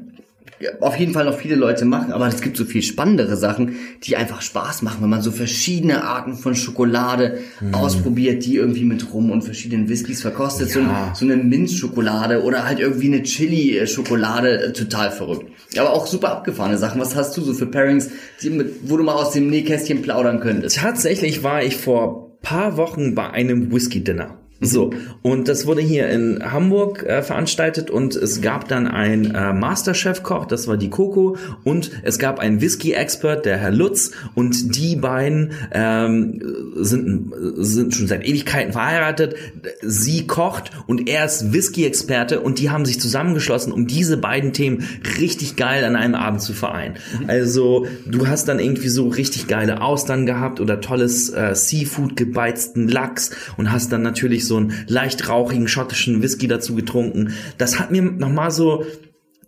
auf 0.80 0.98
jeden 0.98 1.14
Fall 1.14 1.26
noch 1.26 1.38
viele 1.38 1.56
Leute 1.56 1.86
machen, 1.86 2.12
aber 2.12 2.28
es 2.28 2.42
gibt 2.42 2.58
so 2.58 2.66
viel 2.66 2.82
spannendere 2.82 3.38
Sachen, 3.38 3.76
die 4.04 4.16
einfach 4.16 4.42
Spaß 4.42 4.82
machen, 4.82 4.98
wenn 5.02 5.10
man 5.10 5.22
so 5.22 5.32
verschiedene 5.32 6.04
Arten 6.04 6.36
von 6.36 6.56
Schokolade 6.56 7.40
ausprobiert, 7.72 8.46
die 8.46 8.56
irgendwie 8.56 8.84
mit 8.84 9.14
Rum 9.14 9.32
und 9.32 9.44
verschiedenen 9.44 9.90
Whiskys 9.90 10.22
verkostet, 10.22 10.70
so, 10.70 10.80
Ja. 10.80 11.14
so 11.16 11.26
eine 11.26 11.38
Minzschokolade 11.38 12.44
oder 12.44 12.66
halt 12.66 12.80
irgendwie 12.80 13.08
eine 13.08 13.24
Chili-Schokolade, 13.24 14.64
äh, 14.64 14.74
total 14.74 15.12
verrückt. 15.12 15.46
Aber 15.78 15.94
auch 15.94 16.08
super 16.08 16.32
abgefahrene 16.32 16.78
Sachen. 16.78 17.00
Was 17.02 17.16
hast 17.16 17.36
du 17.38 17.42
so 17.42 17.54
für 17.54 17.66
Pairings, 17.66 18.10
mit, 18.44 18.90
wo 18.90 18.98
du 18.98 19.04
mal 19.04 19.14
aus 19.14 19.32
dem 19.32 19.48
Nähkästchen 19.50 20.02
plaudern 20.02 20.40
könntest? 20.40 20.78
Tatsächlich 20.78 21.44
war 21.44 21.64
ich 21.64 21.78
vor 21.78 22.38
paar 22.42 22.78
Wochen 22.78 23.16
bei 23.16 23.30
einem 23.30 23.72
Whisky-Dinner. 23.72 24.38
So, 24.64 24.92
und 25.22 25.48
das 25.48 25.68
wurde 25.68 25.82
hier 25.82 26.10
in 26.10 26.52
Hamburg 26.52 27.04
äh, 27.04 27.22
veranstaltet 27.22 27.90
und 27.90 28.16
es 28.16 28.42
gab 28.42 28.68
dann 28.68 28.88
einen 28.88 29.36
äh, 29.36 29.54
Masterchef-Koch, 29.54 30.46
das 30.46 30.68
war 30.68 30.78
die 30.78 30.90
Coco, 30.90 31.38
und 31.64 31.92
es 32.04 32.18
gab 32.20 32.40
einen 32.40 32.62
Whisky-Expert, 32.62 33.46
der 33.46 33.58
Herr 33.58 33.72
Lutz, 33.72 34.12
und 34.36 34.76
die 34.76 34.96
beiden 34.96 35.52
ähm, 35.72 36.42
sind, 36.76 37.34
sind 37.58 37.94
schon 37.94 38.08
seit 38.08 38.26
Ewigkeiten 38.26 38.74
verheiratet. 38.74 39.36
Sie 39.82 40.28
kocht 40.28 40.72
und 40.88 41.10
er 41.10 41.26
ist 41.26 41.54
Whisky-Experte 41.54 42.40
und 42.40 42.60
die 42.60 42.70
haben 42.70 42.86
sich 42.86 43.00
zusammengeschlossen, 43.00 43.74
um 43.74 43.88
diese 43.88 44.18
beiden 44.18 44.54
Themen 44.54 44.86
richtig 45.20 45.56
geil 45.56 45.84
an 45.84 45.96
einem 45.96 46.16
Abend 46.16 46.42
zu 46.42 46.54
vereinen. 46.54 46.96
Also 47.28 47.86
du 48.06 48.28
hast 48.28 48.48
dann 48.48 48.60
irgendwie 48.60 48.90
so 48.90 49.10
richtig 49.10 49.48
geile 49.48 49.82
Austern 49.82 50.26
gehabt 50.26 50.60
oder 50.60 50.82
tolles 50.82 51.30
äh, 51.30 51.56
Seafood, 51.56 52.16
gebeizten 52.16 52.88
Lachs 52.88 53.32
und 53.58 53.72
hast 53.72 53.92
dann 53.92 54.02
natürlich 54.02 54.46
so 54.48 54.53
einen 54.58 54.74
leicht 54.88 55.30
rauchigen 55.30 55.68
schottischen 55.68 56.22
Whisky 56.22 56.48
dazu 56.48 56.76
getrunken. 56.76 57.34
Das 57.58 57.80
hat 57.80 57.92
mir 57.92 58.02
nochmal 58.02 58.52
so 58.52 58.86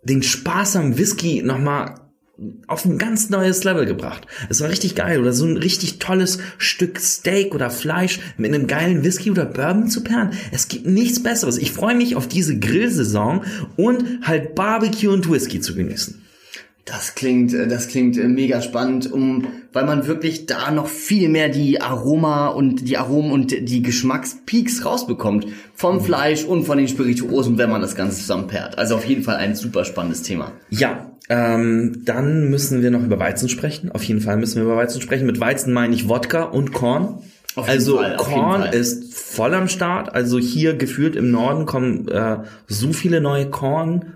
den 0.02 0.22
Spaß 0.22 0.76
am 0.76 0.98
Whisky 0.98 1.42
nochmal 1.42 1.94
auf 2.66 2.84
ein 2.84 2.98
ganz 2.98 3.30
neues 3.30 3.64
Level 3.64 3.86
gebracht. 3.86 4.26
Es 4.50 4.60
war 4.60 4.68
richtig 4.68 4.94
geil. 4.94 5.20
Oder 5.20 5.32
so 5.32 5.46
ein 5.46 5.56
richtig 5.56 5.98
tolles 5.98 6.38
Stück 6.58 7.00
Steak 7.00 7.54
oder 7.54 7.70
Fleisch 7.70 8.20
mit 8.36 8.52
einem 8.52 8.66
geilen 8.66 9.04
Whisky 9.04 9.30
oder 9.30 9.46
Bourbon 9.46 9.88
zu 9.88 10.02
perren. 10.04 10.32
Es 10.52 10.68
gibt 10.68 10.86
nichts 10.86 11.22
Besseres. 11.22 11.56
Ich 11.56 11.72
freue 11.72 11.94
mich 11.94 12.14
auf 12.14 12.28
diese 12.28 12.58
Grillsaison 12.58 13.44
und 13.76 14.04
halt 14.22 14.54
Barbecue 14.54 15.10
und 15.10 15.30
Whisky 15.30 15.60
zu 15.60 15.74
genießen. 15.74 16.25
Das 16.86 17.16
klingt, 17.16 17.52
äh, 17.52 17.66
das 17.66 17.88
klingt 17.88 18.16
äh, 18.16 18.28
mega 18.28 18.62
spannend, 18.62 19.12
um, 19.12 19.48
weil 19.72 19.84
man 19.84 20.06
wirklich 20.06 20.46
da 20.46 20.70
noch 20.70 20.86
viel 20.86 21.28
mehr 21.28 21.48
die 21.48 21.80
Aroma 21.80 22.46
und 22.46 22.88
die 22.88 22.96
Aromen 22.96 23.32
und 23.32 23.50
die 23.50 23.82
Geschmackspeaks 23.82 24.84
rausbekommt 24.84 25.48
vom 25.74 26.00
Fleisch 26.00 26.44
und 26.44 26.64
von 26.64 26.78
den 26.78 26.86
Spirituosen, 26.86 27.58
wenn 27.58 27.70
man 27.70 27.82
das 27.82 27.96
Ganze 27.96 28.18
zusammen 28.18 28.46
pairt. 28.46 28.78
Also 28.78 28.94
auf 28.94 29.04
jeden 29.04 29.24
Fall 29.24 29.36
ein 29.36 29.56
super 29.56 29.84
spannendes 29.84 30.22
Thema. 30.22 30.52
Ja, 30.70 31.10
ähm, 31.28 32.04
dann 32.04 32.50
müssen 32.50 32.82
wir 32.82 32.92
noch 32.92 33.02
über 33.02 33.18
Weizen 33.18 33.48
sprechen. 33.48 33.90
Auf 33.90 34.04
jeden 34.04 34.20
Fall 34.20 34.36
müssen 34.36 34.56
wir 34.56 34.62
über 34.62 34.76
Weizen 34.76 35.00
sprechen. 35.00 35.26
Mit 35.26 35.40
Weizen 35.40 35.72
meine 35.72 35.92
ich 35.92 36.08
Wodka 36.08 36.44
und 36.44 36.72
Korn. 36.72 37.18
Auf 37.56 37.66
jeden 37.66 37.78
also 37.78 37.96
Fall, 37.96 38.16
Korn 38.16 38.62
ist 38.62 39.12
voll 39.12 39.54
am 39.54 39.66
Start. 39.66 40.14
Also 40.14 40.38
hier 40.38 40.74
gefühlt 40.74 41.16
im 41.16 41.32
Norden 41.32 41.66
kommen 41.66 42.06
äh, 42.06 42.38
so 42.68 42.92
viele 42.92 43.20
neue 43.20 43.50
Korn, 43.50 44.12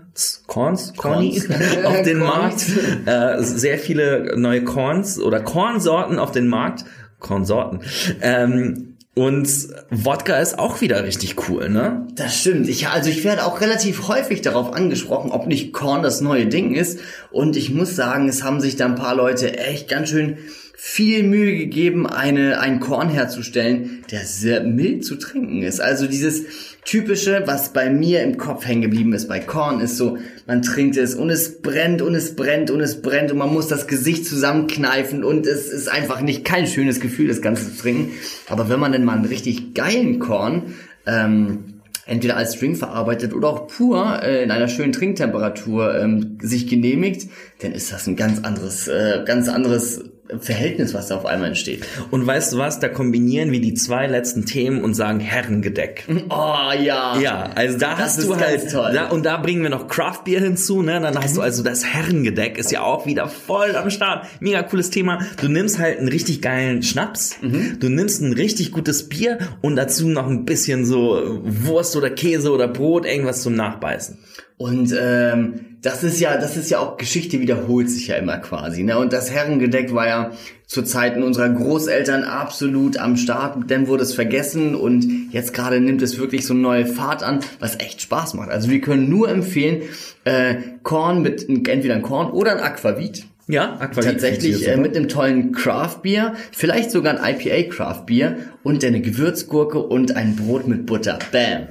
Korns, 0.47 0.93
Korni 0.97 1.39
Korns. 1.39 1.77
auf 1.85 2.01
den. 2.01 2.19
Markt. 2.19 2.65
Äh, 3.05 3.41
sehr 3.41 3.77
viele 3.79 4.37
neue 4.37 4.63
Korns 4.63 5.19
oder 5.19 5.39
Kornsorten 5.39 6.19
auf 6.19 6.31
den 6.31 6.47
Markt. 6.47 6.85
Kornsorten. 7.19 7.81
Ähm, 8.21 8.91
und 9.13 9.49
Wodka 9.89 10.37
ist 10.37 10.57
auch 10.57 10.79
wieder 10.79 11.03
richtig 11.03 11.49
cool, 11.49 11.69
ne? 11.69 12.07
Das 12.15 12.39
stimmt. 12.39 12.69
Ich, 12.69 12.87
also 12.87 13.09
ich 13.09 13.25
werde 13.25 13.45
auch 13.45 13.59
relativ 13.59 14.07
häufig 14.07 14.41
darauf 14.41 14.73
angesprochen, 14.73 15.31
ob 15.31 15.47
nicht 15.47 15.73
Korn 15.73 16.01
das 16.01 16.21
neue 16.21 16.47
Ding 16.47 16.73
ist. 16.73 16.99
Und 17.29 17.57
ich 17.57 17.73
muss 17.73 17.95
sagen, 17.95 18.29
es 18.29 18.41
haben 18.41 18.61
sich 18.61 18.77
da 18.77 18.85
ein 18.85 18.95
paar 18.95 19.15
Leute 19.15 19.57
echt 19.57 19.89
ganz 19.89 20.09
schön 20.09 20.37
viel 20.83 21.23
Mühe 21.23 21.57
gegeben, 21.57 22.07
eine, 22.07 22.59
einen 22.59 22.79
Korn 22.79 23.09
herzustellen, 23.09 24.03
der 24.09 24.25
sehr 24.25 24.63
mild 24.63 25.05
zu 25.05 25.15
trinken 25.17 25.61
ist. 25.61 25.81
Also 25.81 26.07
dieses 26.07 26.45
typische, 26.85 27.43
was 27.45 27.73
bei 27.73 27.89
mir 27.89 28.23
im 28.23 28.37
Kopf 28.37 28.65
hängen 28.65 28.81
geblieben 28.81 29.13
ist 29.13 29.27
bei 29.27 29.39
Korn, 29.39 29.81
ist 29.81 29.97
so, 29.97 30.17
man 30.47 30.61
trinkt 30.61 30.97
es 30.97 31.15
und 31.15 31.29
es 31.29 31.61
brennt 31.61 32.01
und 32.01 32.15
es 32.15 32.35
brennt 32.35 32.71
und 32.71 32.81
es 32.81 33.01
brennt 33.01 33.31
und 33.31 33.37
man 33.37 33.53
muss 33.53 33.67
das 33.67 33.87
Gesicht 33.87 34.25
zusammenkneifen 34.25 35.23
und 35.23 35.45
es 35.45 35.69
ist 35.69 35.89
einfach 35.89 36.21
nicht 36.21 36.43
kein 36.43 36.67
schönes 36.67 36.99
Gefühl, 36.99 37.27
das 37.27 37.41
Ganze 37.41 37.71
zu 37.71 37.81
trinken. 37.81 38.11
Aber 38.47 38.69
wenn 38.69 38.79
man 38.79 38.91
denn 38.91 39.03
mal 39.03 39.15
einen 39.15 39.25
richtig 39.25 39.73
geilen 39.73 40.19
Korn, 40.19 40.73
ähm, 41.05 41.81
entweder 42.05 42.35
als 42.35 42.57
Drink 42.59 42.77
verarbeitet 42.77 43.33
oder 43.33 43.47
auch 43.47 43.67
pur 43.67 44.21
äh, 44.23 44.43
in 44.43 44.51
einer 44.51 44.67
schönen 44.67 44.91
Trinktemperatur 44.91 45.99
ähm, 45.99 46.37
sich 46.41 46.67
genehmigt, 46.67 47.29
dann 47.59 47.71
ist 47.73 47.91
das 47.91 48.07
ein 48.07 48.15
ganz 48.15 48.43
anderes, 48.43 48.87
äh, 48.87 49.23
ganz 49.25 49.47
anderes 49.47 50.03
Verhältnis, 50.39 50.93
was 50.93 51.07
da 51.07 51.17
auf 51.17 51.25
einmal 51.25 51.49
entsteht. 51.49 51.85
Und 52.09 52.25
weißt 52.25 52.53
du 52.53 52.57
was, 52.57 52.79
da 52.79 52.87
kombinieren 52.89 53.51
wir 53.51 53.59
die 53.61 53.73
zwei 53.73 54.07
letzten 54.07 54.45
Themen 54.45 54.83
und 54.83 54.93
sagen 54.93 55.19
Herrengedeck. 55.19 56.05
Oh 56.29 56.71
ja. 56.81 57.19
Ja, 57.19 57.49
also 57.55 57.77
da 57.77 57.91
Das 57.91 57.99
hast 57.99 58.19
ist 58.19 58.27
du 58.29 58.35
halt. 58.37 58.73
Da, 58.95 59.09
und 59.09 59.25
da 59.25 59.37
bringen 59.37 59.63
wir 59.63 59.69
noch 59.69 59.87
Craft 59.87 60.21
Beer 60.25 60.39
hinzu, 60.39 60.81
ne? 60.81 60.99
Dann 61.01 61.17
hast 61.21 61.35
du 61.35 61.41
also 61.41 61.61
das 61.63 61.83
Herrengedeck 61.85 62.57
ist 62.57 62.71
ja 62.71 62.81
auch 62.83 63.05
wieder 63.05 63.27
voll 63.27 63.75
am 63.75 63.89
Start. 63.89 64.25
Mega 64.39 64.63
cooles 64.63 64.89
Thema. 64.91 65.19
Du 65.41 65.49
nimmst 65.49 65.77
halt 65.79 65.99
einen 65.99 66.07
richtig 66.07 66.41
geilen 66.41 66.83
Schnaps, 66.83 67.37
Mhm. 67.41 67.77
du 67.79 67.89
nimmst 67.89 68.21
ein 68.21 68.33
richtig 68.33 68.71
gutes 68.71 69.09
Bier 69.09 69.39
und 69.61 69.75
dazu 69.75 70.07
noch 70.07 70.27
ein 70.27 70.45
bisschen 70.45 70.85
so 70.85 71.41
Wurst 71.43 71.95
oder 71.95 72.09
Käse 72.09 72.51
oder 72.51 72.67
Brot, 72.67 73.05
irgendwas 73.05 73.41
zum 73.41 73.55
Nachbeißen. 73.55 74.17
Und 74.61 74.95
ähm, 74.95 75.77
das 75.81 76.03
ist 76.03 76.19
ja, 76.19 76.37
das 76.37 76.55
ist 76.55 76.69
ja 76.69 76.77
auch 76.77 76.97
Geschichte 76.97 77.39
wiederholt 77.39 77.89
sich 77.89 78.07
ja 78.07 78.15
immer 78.17 78.37
quasi. 78.37 78.83
Ne? 78.83 78.95
Und 78.99 79.11
das 79.11 79.31
Herrengedeck 79.31 79.91
war 79.95 80.07
ja 80.07 80.31
zu 80.67 80.83
Zeiten 80.83 81.23
unserer 81.23 81.49
Großeltern 81.49 82.23
absolut 82.23 82.97
am 82.97 83.17
Start. 83.17 83.71
Dann 83.71 83.87
wurde 83.87 84.03
es 84.03 84.13
vergessen 84.13 84.75
und 84.75 85.31
jetzt 85.31 85.55
gerade 85.55 85.81
nimmt 85.81 86.03
es 86.03 86.19
wirklich 86.19 86.45
so 86.45 86.53
eine 86.53 86.61
neue 86.61 86.85
Fahrt 86.85 87.23
an, 87.23 87.39
was 87.59 87.79
echt 87.79 88.03
Spaß 88.03 88.35
macht. 88.35 88.51
Also 88.51 88.69
wir 88.69 88.81
können 88.81 89.09
nur 89.09 89.29
empfehlen, 89.29 89.81
äh, 90.25 90.57
Korn 90.83 91.23
mit 91.23 91.49
entweder 91.49 91.95
ein 91.95 92.03
Korn 92.03 92.29
oder 92.29 92.51
ein 92.51 92.59
Aquavit. 92.59 93.25
Ja, 93.47 93.79
Aquavit 93.79 94.11
Tatsächlich 94.11 94.67
äh, 94.67 94.77
mit 94.77 94.95
einem 94.95 95.07
tollen 95.07 95.53
Craft 95.53 96.03
Beer, 96.03 96.35
vielleicht 96.51 96.91
sogar 96.91 97.19
ein 97.19 97.35
IPA 97.35 97.73
Craft 97.73 98.05
Beer 98.05 98.35
und 98.61 98.85
eine 98.85 99.01
Gewürzgurke 99.01 99.79
und 99.79 100.15
ein 100.15 100.35
Brot 100.35 100.67
mit 100.67 100.85
Butter. 100.85 101.17
Bam. 101.31 101.69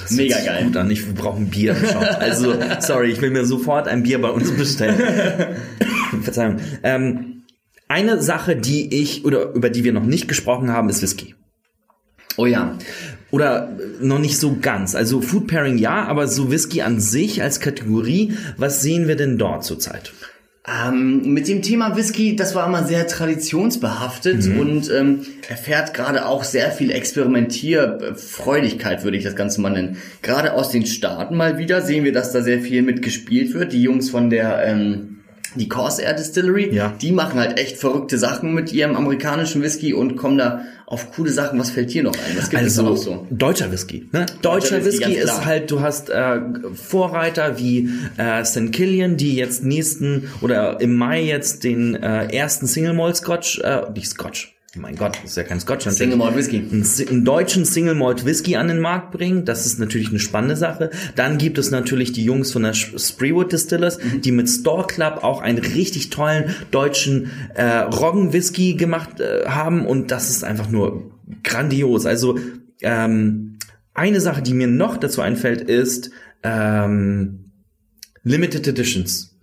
Das 0.00 0.10
Mega 0.12 0.38
geil. 0.38 0.64
Gut 0.64 0.76
an, 0.76 0.90
ich 0.90 1.14
brauche 1.14 1.38
ein 1.38 1.48
Bier 1.48 1.76
im 1.76 1.86
Shop. 1.86 2.02
Also, 2.20 2.54
sorry, 2.80 3.10
ich 3.10 3.20
will 3.20 3.30
mir 3.30 3.44
sofort 3.44 3.88
ein 3.88 4.02
Bier 4.02 4.20
bei 4.20 4.30
uns 4.30 4.50
bestellen. 4.52 4.96
Verzeihung. 6.22 6.56
Ähm, 6.82 7.42
eine 7.88 8.22
Sache, 8.22 8.56
die 8.56 8.94
ich 8.94 9.24
oder 9.24 9.52
über 9.52 9.70
die 9.70 9.84
wir 9.84 9.92
noch 9.92 10.04
nicht 10.04 10.28
gesprochen 10.28 10.70
haben, 10.70 10.88
ist 10.88 11.02
Whisky. 11.02 11.34
Oh 12.36 12.46
ja. 12.46 12.76
Oder 13.30 13.76
äh, 13.78 14.04
noch 14.04 14.18
nicht 14.18 14.38
so 14.38 14.56
ganz. 14.60 14.94
Also 14.94 15.20
Food 15.20 15.46
Pairing 15.46 15.78
ja, 15.78 16.04
aber 16.04 16.28
so 16.28 16.50
Whisky 16.50 16.82
an 16.82 17.00
sich 17.00 17.42
als 17.42 17.60
Kategorie, 17.60 18.34
was 18.56 18.82
sehen 18.82 19.08
wir 19.08 19.16
denn 19.16 19.38
dort 19.38 19.64
zurzeit? 19.64 20.12
Ähm, 20.68 21.32
mit 21.32 21.46
dem 21.46 21.62
Thema 21.62 21.96
Whisky, 21.96 22.34
das 22.34 22.56
war 22.56 22.66
immer 22.66 22.82
sehr 22.84 23.06
traditionsbehaftet 23.06 24.48
und 24.58 24.90
ähm, 24.90 25.20
erfährt 25.48 25.94
gerade 25.94 26.26
auch 26.26 26.42
sehr 26.42 26.72
viel 26.72 26.90
Experimentierfreudigkeit, 26.90 29.04
würde 29.04 29.16
ich 29.16 29.22
das 29.22 29.36
Ganze 29.36 29.60
mal 29.60 29.70
nennen. 29.70 29.98
Gerade 30.22 30.54
aus 30.54 30.70
den 30.70 30.84
Staaten 30.84 31.36
mal 31.36 31.58
wieder 31.58 31.82
sehen 31.82 32.02
wir, 32.02 32.12
dass 32.12 32.32
da 32.32 32.42
sehr 32.42 32.60
viel 32.60 32.82
mitgespielt 32.82 33.54
wird. 33.54 33.72
Die 33.72 33.82
Jungs 33.82 34.10
von 34.10 34.28
der 34.28 34.64
ähm, 34.64 35.15
die 35.56 35.68
Corsair 35.68 36.12
Distillery, 36.14 36.74
Ja. 36.74 36.92
die 37.00 37.12
machen 37.12 37.38
halt 37.40 37.58
echt 37.58 37.76
verrückte 37.78 38.18
Sachen 38.18 38.54
mit 38.54 38.72
ihrem 38.72 38.96
amerikanischen 38.96 39.62
Whisky 39.62 39.92
und 39.94 40.16
kommen 40.16 40.38
da 40.38 40.62
auf 40.86 41.12
coole 41.12 41.30
Sachen. 41.32 41.58
Was 41.58 41.70
fällt 41.70 41.92
dir 41.92 42.02
noch 42.04 42.12
ein? 42.14 42.36
Was 42.38 42.50
gibt 42.50 42.62
es 42.62 42.78
Also 42.78 42.82
noch 42.90 42.96
so? 42.96 43.26
deutscher 43.30 43.72
Whisky. 43.72 44.08
Ne? 44.12 44.26
Deutscher, 44.42 44.76
Deutscher 44.78 44.84
Whisky, 44.84 45.06
Whisky, 45.06 45.14
ist 45.20 45.44
halt, 45.44 45.70
du 45.70 45.80
hast 45.80 46.10
äh, 46.10 46.40
Vorreiter 46.74 47.58
wie 47.58 47.90
äh, 48.16 48.44
St. 48.44 48.72
Killian, 48.72 49.16
die 49.16 49.36
jetzt 49.36 49.64
nächsten 49.64 50.30
oder 50.42 50.80
im 50.80 50.94
Mai 50.96 51.22
jetzt 51.22 51.64
den 51.64 51.94
äh, 51.96 52.26
ersten 52.34 52.66
Single 52.66 52.92
Malt 52.94 53.16
Scotch, 53.16 53.58
äh, 53.60 53.82
nicht 53.94 54.08
Scotch, 54.08 54.55
mein 54.76 54.96
Gott, 54.96 55.18
das 55.22 55.30
ist 55.32 55.36
ja 55.36 55.42
kein 55.42 55.60
Scotch, 55.60 55.88
Single 55.88 56.16
Malt 56.16 56.36
Whisky. 56.36 56.58
einen, 56.58 56.84
einen 57.08 57.24
deutschen 57.24 57.64
Single 57.64 57.94
Malt 57.94 58.24
Whisky 58.24 58.56
an 58.56 58.68
den 58.68 58.80
Markt 58.80 59.12
bringen. 59.12 59.44
Das 59.44 59.66
ist 59.66 59.78
natürlich 59.78 60.10
eine 60.10 60.18
spannende 60.18 60.56
Sache. 60.56 60.90
Dann 61.14 61.38
gibt 61.38 61.58
es 61.58 61.70
natürlich 61.70 62.12
die 62.12 62.24
Jungs 62.24 62.52
von 62.52 62.62
der 62.62 62.74
Spreewood 62.74 63.52
Distillers, 63.52 63.98
die 64.24 64.32
mit 64.32 64.48
Store 64.48 64.86
Club 64.86 65.20
auch 65.22 65.40
einen 65.40 65.58
richtig 65.58 66.10
tollen 66.10 66.54
deutschen 66.70 67.30
äh, 67.54 67.78
Roggen 67.78 68.32
Whisky 68.32 68.74
gemacht 68.74 69.20
äh, 69.20 69.46
haben 69.46 69.86
und 69.86 70.10
das 70.10 70.30
ist 70.30 70.44
einfach 70.44 70.68
nur 70.68 71.10
grandios. 71.42 72.06
Also 72.06 72.38
ähm, 72.82 73.58
eine 73.94 74.20
Sache, 74.20 74.42
die 74.42 74.54
mir 74.54 74.66
noch 74.66 74.96
dazu 74.96 75.22
einfällt, 75.22 75.62
ist 75.62 76.10
ähm, 76.42 77.52
Limited 78.22 78.66
Editions. 78.66 79.35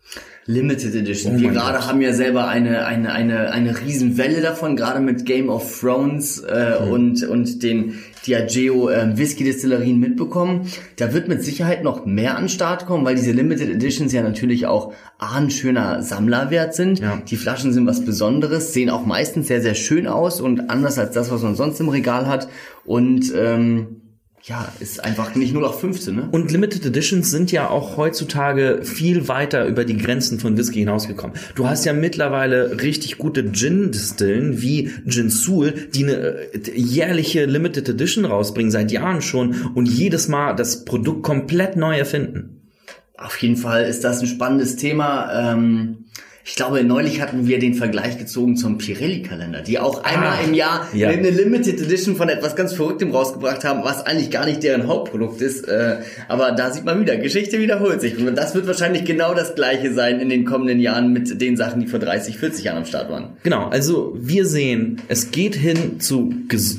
Limited 0.45 0.93
Edition. 0.93 1.35
Oh 1.37 1.39
Wir 1.39 1.51
gerade 1.51 1.77
Gott. 1.77 1.87
haben 1.87 2.01
ja 2.01 2.11
selber 2.13 2.47
eine, 2.49 2.85
eine, 2.85 3.13
eine, 3.13 3.51
eine 3.51 3.79
Riesenwelle 3.79 4.41
davon, 4.41 4.75
gerade 4.75 4.99
mit 4.99 5.25
Game 5.25 5.49
of 5.49 5.79
Thrones 5.79 6.39
äh, 6.39 6.81
Mhm. 6.83 6.91
und, 6.91 7.23
und 7.27 7.63
den 7.63 7.99
Diageo 8.27 8.89
äh, 8.89 9.17
Whisky 9.17 9.43
Destillerien 9.45 9.99
mitbekommen. 9.99 10.67
Da 10.97 11.13
wird 11.13 11.27
mit 11.27 11.43
Sicherheit 11.43 11.83
noch 11.83 12.05
mehr 12.05 12.37
an 12.37 12.49
Start 12.49 12.85
kommen, 12.85 13.05
weil 13.05 13.15
diese 13.15 13.31
Limited 13.31 13.69
Editions 13.69 14.11
ja 14.13 14.21
natürlich 14.21 14.65
auch 14.65 14.93
A, 15.17 15.37
ein 15.37 15.49
schöner 15.49 16.01
Sammlerwert 16.03 16.73
sind. 16.75 16.99
Ja. 16.99 17.21
Die 17.27 17.35
Flaschen 17.37 17.71
sind 17.73 17.85
was 17.87 18.03
Besonderes, 18.03 18.73
sehen 18.73 18.89
auch 18.89 19.05
meistens 19.05 19.47
sehr, 19.47 19.61
sehr 19.61 19.75
schön 19.75 20.07
aus 20.07 20.41
und 20.41 20.69
anders 20.69 20.97
als 20.99 21.13
das, 21.13 21.31
was 21.31 21.41
man 21.41 21.55
sonst 21.55 21.79
im 21.79 21.89
Regal 21.89 22.27
hat. 22.27 22.47
Und 22.85 23.31
ähm, 23.35 24.01
ja, 24.45 24.67
ist 24.81 25.01
einfach 25.01 25.35
nicht 25.35 25.53
nur 25.53 25.61
noch 25.61 25.79
15, 25.79 26.15
ne? 26.15 26.27
Und 26.29 26.51
Limited 26.51 26.85
Editions 26.85 27.31
sind 27.31 27.53
ja 27.53 27.69
auch 27.69 27.95
heutzutage 27.95 28.81
viel 28.83 29.29
weiter 29.29 29.65
über 29.65 29.85
die 29.85 29.97
Grenzen 29.97 30.37
von 30.37 30.57
Whisky 30.57 30.79
hinausgekommen. 30.79 31.37
Du 31.55 31.69
hast 31.69 31.85
ja 31.85 31.93
mittlerweile 31.93 32.81
richtig 32.81 33.17
gute 33.17 33.53
Gin-Distillen 33.53 34.61
wie 34.61 34.91
Gin 35.07 35.29
Soul, 35.29 35.71
die 35.93 36.03
eine 36.03 36.15
äh, 36.15 36.71
jährliche 36.75 37.45
Limited 37.45 37.87
Edition 37.87 38.25
rausbringen, 38.25 38.69
seit 38.69 38.91
Jahren 38.91 39.21
schon 39.21 39.71
und 39.75 39.85
jedes 39.85 40.27
Mal 40.27 40.55
das 40.55 40.83
Produkt 40.83 41.23
komplett 41.23 41.77
neu 41.77 41.97
erfinden. 41.97 42.69
Auf 43.17 43.37
jeden 43.37 43.55
Fall 43.55 43.85
ist 43.85 44.03
das 44.03 44.19
ein 44.19 44.27
spannendes 44.27 44.75
Thema. 44.75 45.51
Ähm 45.51 46.03
ich 46.45 46.55
glaube, 46.55 46.83
neulich 46.83 47.21
hatten 47.21 47.47
wir 47.47 47.57
den 47.57 47.73
Vergleich 47.73 48.17
gezogen 48.17 48.57
zum 48.57 48.77
Pirelli-Kalender, 48.77 49.61
die 49.61 49.79
auch 49.79 50.03
einmal 50.03 50.39
Ah, 50.39 50.45
im 50.45 50.53
Jahr 50.53 50.87
ja. 50.93 51.09
eine 51.09 51.29
Limited 51.29 51.79
Edition 51.81 52.15
von 52.17 52.27
etwas 52.27 52.55
ganz 52.55 52.73
Verrücktem 52.73 53.11
rausgebracht 53.11 53.63
haben, 53.63 53.83
was 53.83 54.05
eigentlich 54.05 54.29
gar 54.29 54.45
nicht 54.45 54.61
deren 54.61 54.87
Hauptprodukt 54.87 55.41
ist. 55.41 55.67
Äh, 55.67 55.99
aber 56.27 56.51
da 56.51 56.71
sieht 56.71 56.83
man 56.83 56.99
wieder, 56.99 57.15
Geschichte 57.17 57.59
wiederholt 57.59 58.01
sich. 58.01 58.17
Und 58.17 58.35
das 58.35 58.55
wird 58.55 58.67
wahrscheinlich 58.67 59.05
genau 59.05 59.33
das 59.33 59.55
gleiche 59.55 59.93
sein 59.93 60.19
in 60.19 60.27
den 60.29 60.43
kommenden 60.43 60.79
Jahren 60.81 61.13
mit 61.13 61.39
den 61.39 61.55
Sachen, 61.55 61.79
die 61.81 61.87
vor 61.87 61.99
30, 61.99 62.37
40 62.37 62.65
Jahren 62.65 62.77
am 62.79 62.85
Start 62.85 63.09
waren. 63.09 63.37
Genau, 63.43 63.69
also 63.69 64.13
wir 64.19 64.45
sehen, 64.45 65.01
es 65.07 65.31
geht 65.31 65.55
hin 65.55 65.99
zu 65.99 66.33
ges 66.49 66.77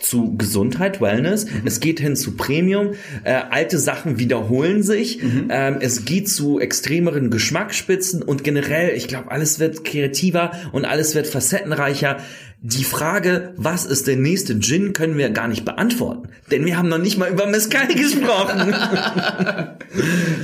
zu 0.00 0.36
Gesundheit, 0.36 1.00
Wellness, 1.00 1.46
es 1.64 1.80
geht 1.80 2.00
hin 2.00 2.16
zu 2.16 2.36
Premium, 2.36 2.92
äh, 3.24 3.32
alte 3.50 3.78
Sachen 3.78 4.18
wiederholen 4.18 4.82
sich, 4.82 5.22
ähm, 5.22 5.76
es 5.80 6.04
geht 6.04 6.28
zu 6.28 6.58
extremeren 6.58 7.30
Geschmacksspitzen 7.30 8.22
und 8.22 8.44
generell, 8.44 8.96
ich 8.96 9.08
glaube, 9.08 9.30
alles 9.30 9.60
wird 9.60 9.84
kreativer 9.84 10.52
und 10.72 10.84
alles 10.84 11.14
wird 11.14 11.26
facettenreicher. 11.26 12.18
Die 12.62 12.84
Frage, 12.84 13.54
was 13.56 13.86
ist 13.86 14.06
der 14.06 14.16
nächste 14.16 14.58
Gin, 14.60 14.92
können 14.92 15.16
wir 15.16 15.30
gar 15.30 15.48
nicht 15.48 15.64
beantworten, 15.64 16.28
denn 16.50 16.66
wir 16.66 16.76
haben 16.76 16.88
noch 16.88 16.98
nicht 16.98 17.16
mal 17.16 17.30
über 17.30 17.46
Mezcal 17.46 17.86
gesprochen. 17.94 18.74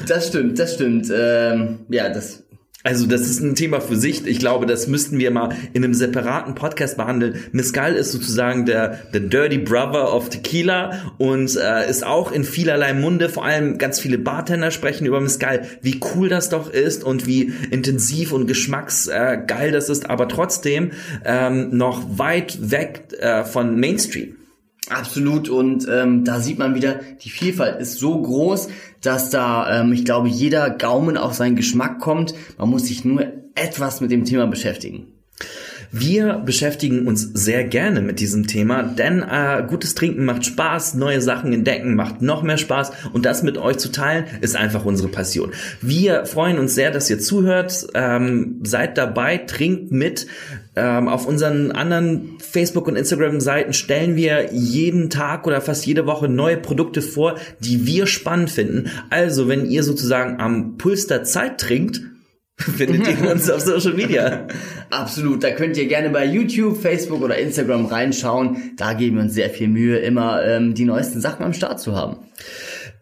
Das 0.09 0.29
stimmt, 0.29 0.59
das 0.59 0.75
stimmt. 0.75 1.12
Ähm, 1.14 1.81
ja, 1.90 2.09
das 2.09 2.46
Also 2.87 3.09
das 3.09 3.22
ist 3.22 3.40
ein 3.40 3.57
Thema 3.57 3.81
für 3.81 3.96
sich. 3.96 4.25
Ich 4.29 4.38
glaube, 4.38 4.64
das 4.64 4.87
müssten 4.87 5.18
wir 5.18 5.33
mal 5.33 5.49
in 5.72 5.83
einem 5.83 5.92
separaten 5.92 6.55
Podcast 6.55 6.96
behandeln. 6.96 7.35
Mezcal 7.51 7.96
ist 7.96 8.12
sozusagen 8.12 8.64
der, 8.64 9.01
der 9.12 9.22
Dirty 9.22 9.59
Brother 9.59 10.14
of 10.14 10.29
Tequila 10.29 11.12
und 11.18 11.57
äh, 11.57 11.90
ist 11.90 12.07
auch 12.07 12.31
in 12.31 12.44
vielerlei 12.44 12.94
Munde. 12.94 13.29
Vor 13.29 13.44
allem 13.44 13.79
ganz 13.79 13.99
viele 13.99 14.18
Bartender 14.18 14.70
sprechen 14.70 15.05
über 15.05 15.20
Mezcal, 15.20 15.62
wie 15.83 16.01
cool 16.14 16.29
das 16.29 16.49
doch 16.49 16.70
ist 16.70 17.03
und 17.03 17.27
wie 17.27 17.53
intensiv 17.72 18.33
und 18.33 18.46
geschmacksgeil 18.46 19.68
äh, 19.68 19.72
das 19.72 19.88
ist, 19.88 20.09
aber 20.09 20.29
trotzdem 20.29 20.92
ähm, 21.25 21.77
noch 21.77 22.05
weit 22.18 22.70
weg 22.70 23.09
äh, 23.18 23.42
von 23.42 23.81
Mainstream. 23.81 24.37
Absolut 24.88 25.49
und 25.49 25.87
ähm, 25.90 26.25
da 26.25 26.38
sieht 26.38 26.59
man 26.59 26.77
wieder, 26.77 27.01
die 27.22 27.31
Vielfalt 27.31 27.81
ist 27.81 27.99
so 27.99 28.22
groß, 28.22 28.68
dass 29.01 29.31
da, 29.31 29.81
ähm, 29.81 29.92
ich 29.92 30.05
glaube, 30.05 30.29
jeder 30.29 30.70
Gaumen 30.70 31.16
auf 31.16 31.35
seinen 31.35 31.57
Geschmack 31.57 31.99
kommt. 31.99 32.35
Man 32.57 32.70
muss 32.70 32.87
sich 32.87 33.05
nur 33.05 33.27
etwas 33.57 34.01
mit 34.01 34.12
dem 34.12 34.25
Thema 34.25 34.46
beschäftigen. 34.46 35.16
Wir 35.92 36.35
beschäftigen 36.35 37.07
uns 37.07 37.22
sehr 37.35 37.64
gerne 37.64 38.01
mit 38.01 38.20
diesem 38.20 38.46
Thema, 38.46 38.83
denn 38.83 39.22
äh, 39.22 39.64
gutes 39.66 39.94
Trinken 39.94 40.25
macht 40.25 40.44
Spaß, 40.44 40.94
neue 40.94 41.20
Sachen 41.20 41.53
entdecken 41.53 41.94
macht 41.94 42.22
noch 42.22 42.42
mehr 42.42 42.59
Spaß 42.59 42.92
und 43.12 43.25
das 43.25 43.42
mit 43.42 43.59
euch 43.59 43.79
zu 43.79 43.90
teilen 43.90 44.25
ist 44.40 44.57
einfach 44.57 44.85
unsere 44.85 45.09
Passion. 45.09 45.53
Wir 45.81 46.27
freuen 46.27 46.59
uns 46.59 46.75
sehr, 46.75 46.90
dass 46.90 47.11
ihr 47.11 47.18
zuhört, 47.18 47.87
ähm, 47.94 48.61
seid 48.62 48.99
dabei, 48.99 49.38
trinkt 49.38 49.90
mit. 49.92 50.27
Ähm, 50.79 51.09
auf 51.09 51.27
unseren 51.27 51.72
anderen 51.72 52.38
Facebook- 52.38 52.87
und 52.87 52.96
Instagram-Seiten 52.96 53.72
stellen 53.72 54.14
wir 54.14 54.53
jeden 54.53 55.09
Tag 55.09 55.46
oder 55.46 55.62
fast 55.62 55.87
jede 55.87 56.07
Woche 56.07 56.29
neue 56.29 56.59
Produkte 56.59 57.01
vor, 57.01 57.37
die 57.61 57.87
wir 57.87 58.07
spannend 58.07 58.51
finden. 58.51 58.90
Also, 59.09 59.49
wenn 59.49 59.70
ihr 59.70 59.83
sozusagen 59.83 60.38
am 60.38 60.77
Puls 60.77 61.07
der 61.07 61.25
Zeit 61.25 61.59
trinkt, 61.59 62.03
findet 62.77 63.07
ihr 63.07 63.31
uns 63.31 63.51
auf 63.51 63.61
Social 63.61 63.92
Media. 63.92 64.47
Absolut, 64.90 65.45
da 65.45 65.51
könnt 65.51 65.77
ihr 65.77 65.87
gerne 65.87 66.09
bei 66.11 66.25
YouTube, 66.25 66.81
Facebook 66.81 67.21
oder 67.21 67.37
Instagram 67.37 67.87
reinschauen. 67.87 68.73
Da 68.77 68.95
geben 68.95 69.16
wir 69.16 69.25
uns 69.25 69.35
sehr 69.35 69.51
viel 69.51 69.69
Mühe, 69.69 69.99
immer 69.99 70.42
ähm, 70.42 70.75
die 70.75 70.87
neuesten 70.87 71.21
Sachen 71.21 71.45
am 71.45 71.53
Start 71.53 71.81
zu 71.81 71.95
haben. 71.95 72.19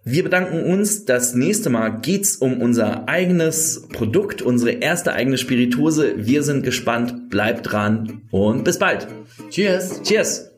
Wir 0.04 0.22
bedanken 0.22 0.64
uns. 0.64 1.04
Das 1.06 1.34
nächste 1.34 1.70
Mal 1.70 2.00
geht's 2.00 2.36
um 2.36 2.60
unser 2.60 3.08
eigenes 3.08 3.88
Produkt, 3.90 4.42
unsere 4.42 4.72
erste 4.72 5.12
eigene 5.14 5.38
Spirituose. 5.38 6.14
Wir 6.16 6.42
sind 6.42 6.62
gespannt. 6.62 7.30
Bleibt 7.30 7.70
dran 7.70 8.22
und 8.30 8.64
bis 8.64 8.78
bald. 8.78 9.06
Cheers! 9.50 10.02
Cheers! 10.02 10.50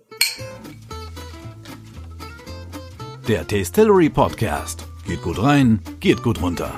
Der 3.28 3.46
Tastillery 3.46 4.08
Podcast. 4.08 4.86
Geht 5.06 5.22
gut 5.22 5.40
rein, 5.40 5.80
geht 6.00 6.22
gut 6.22 6.40
runter. 6.42 6.72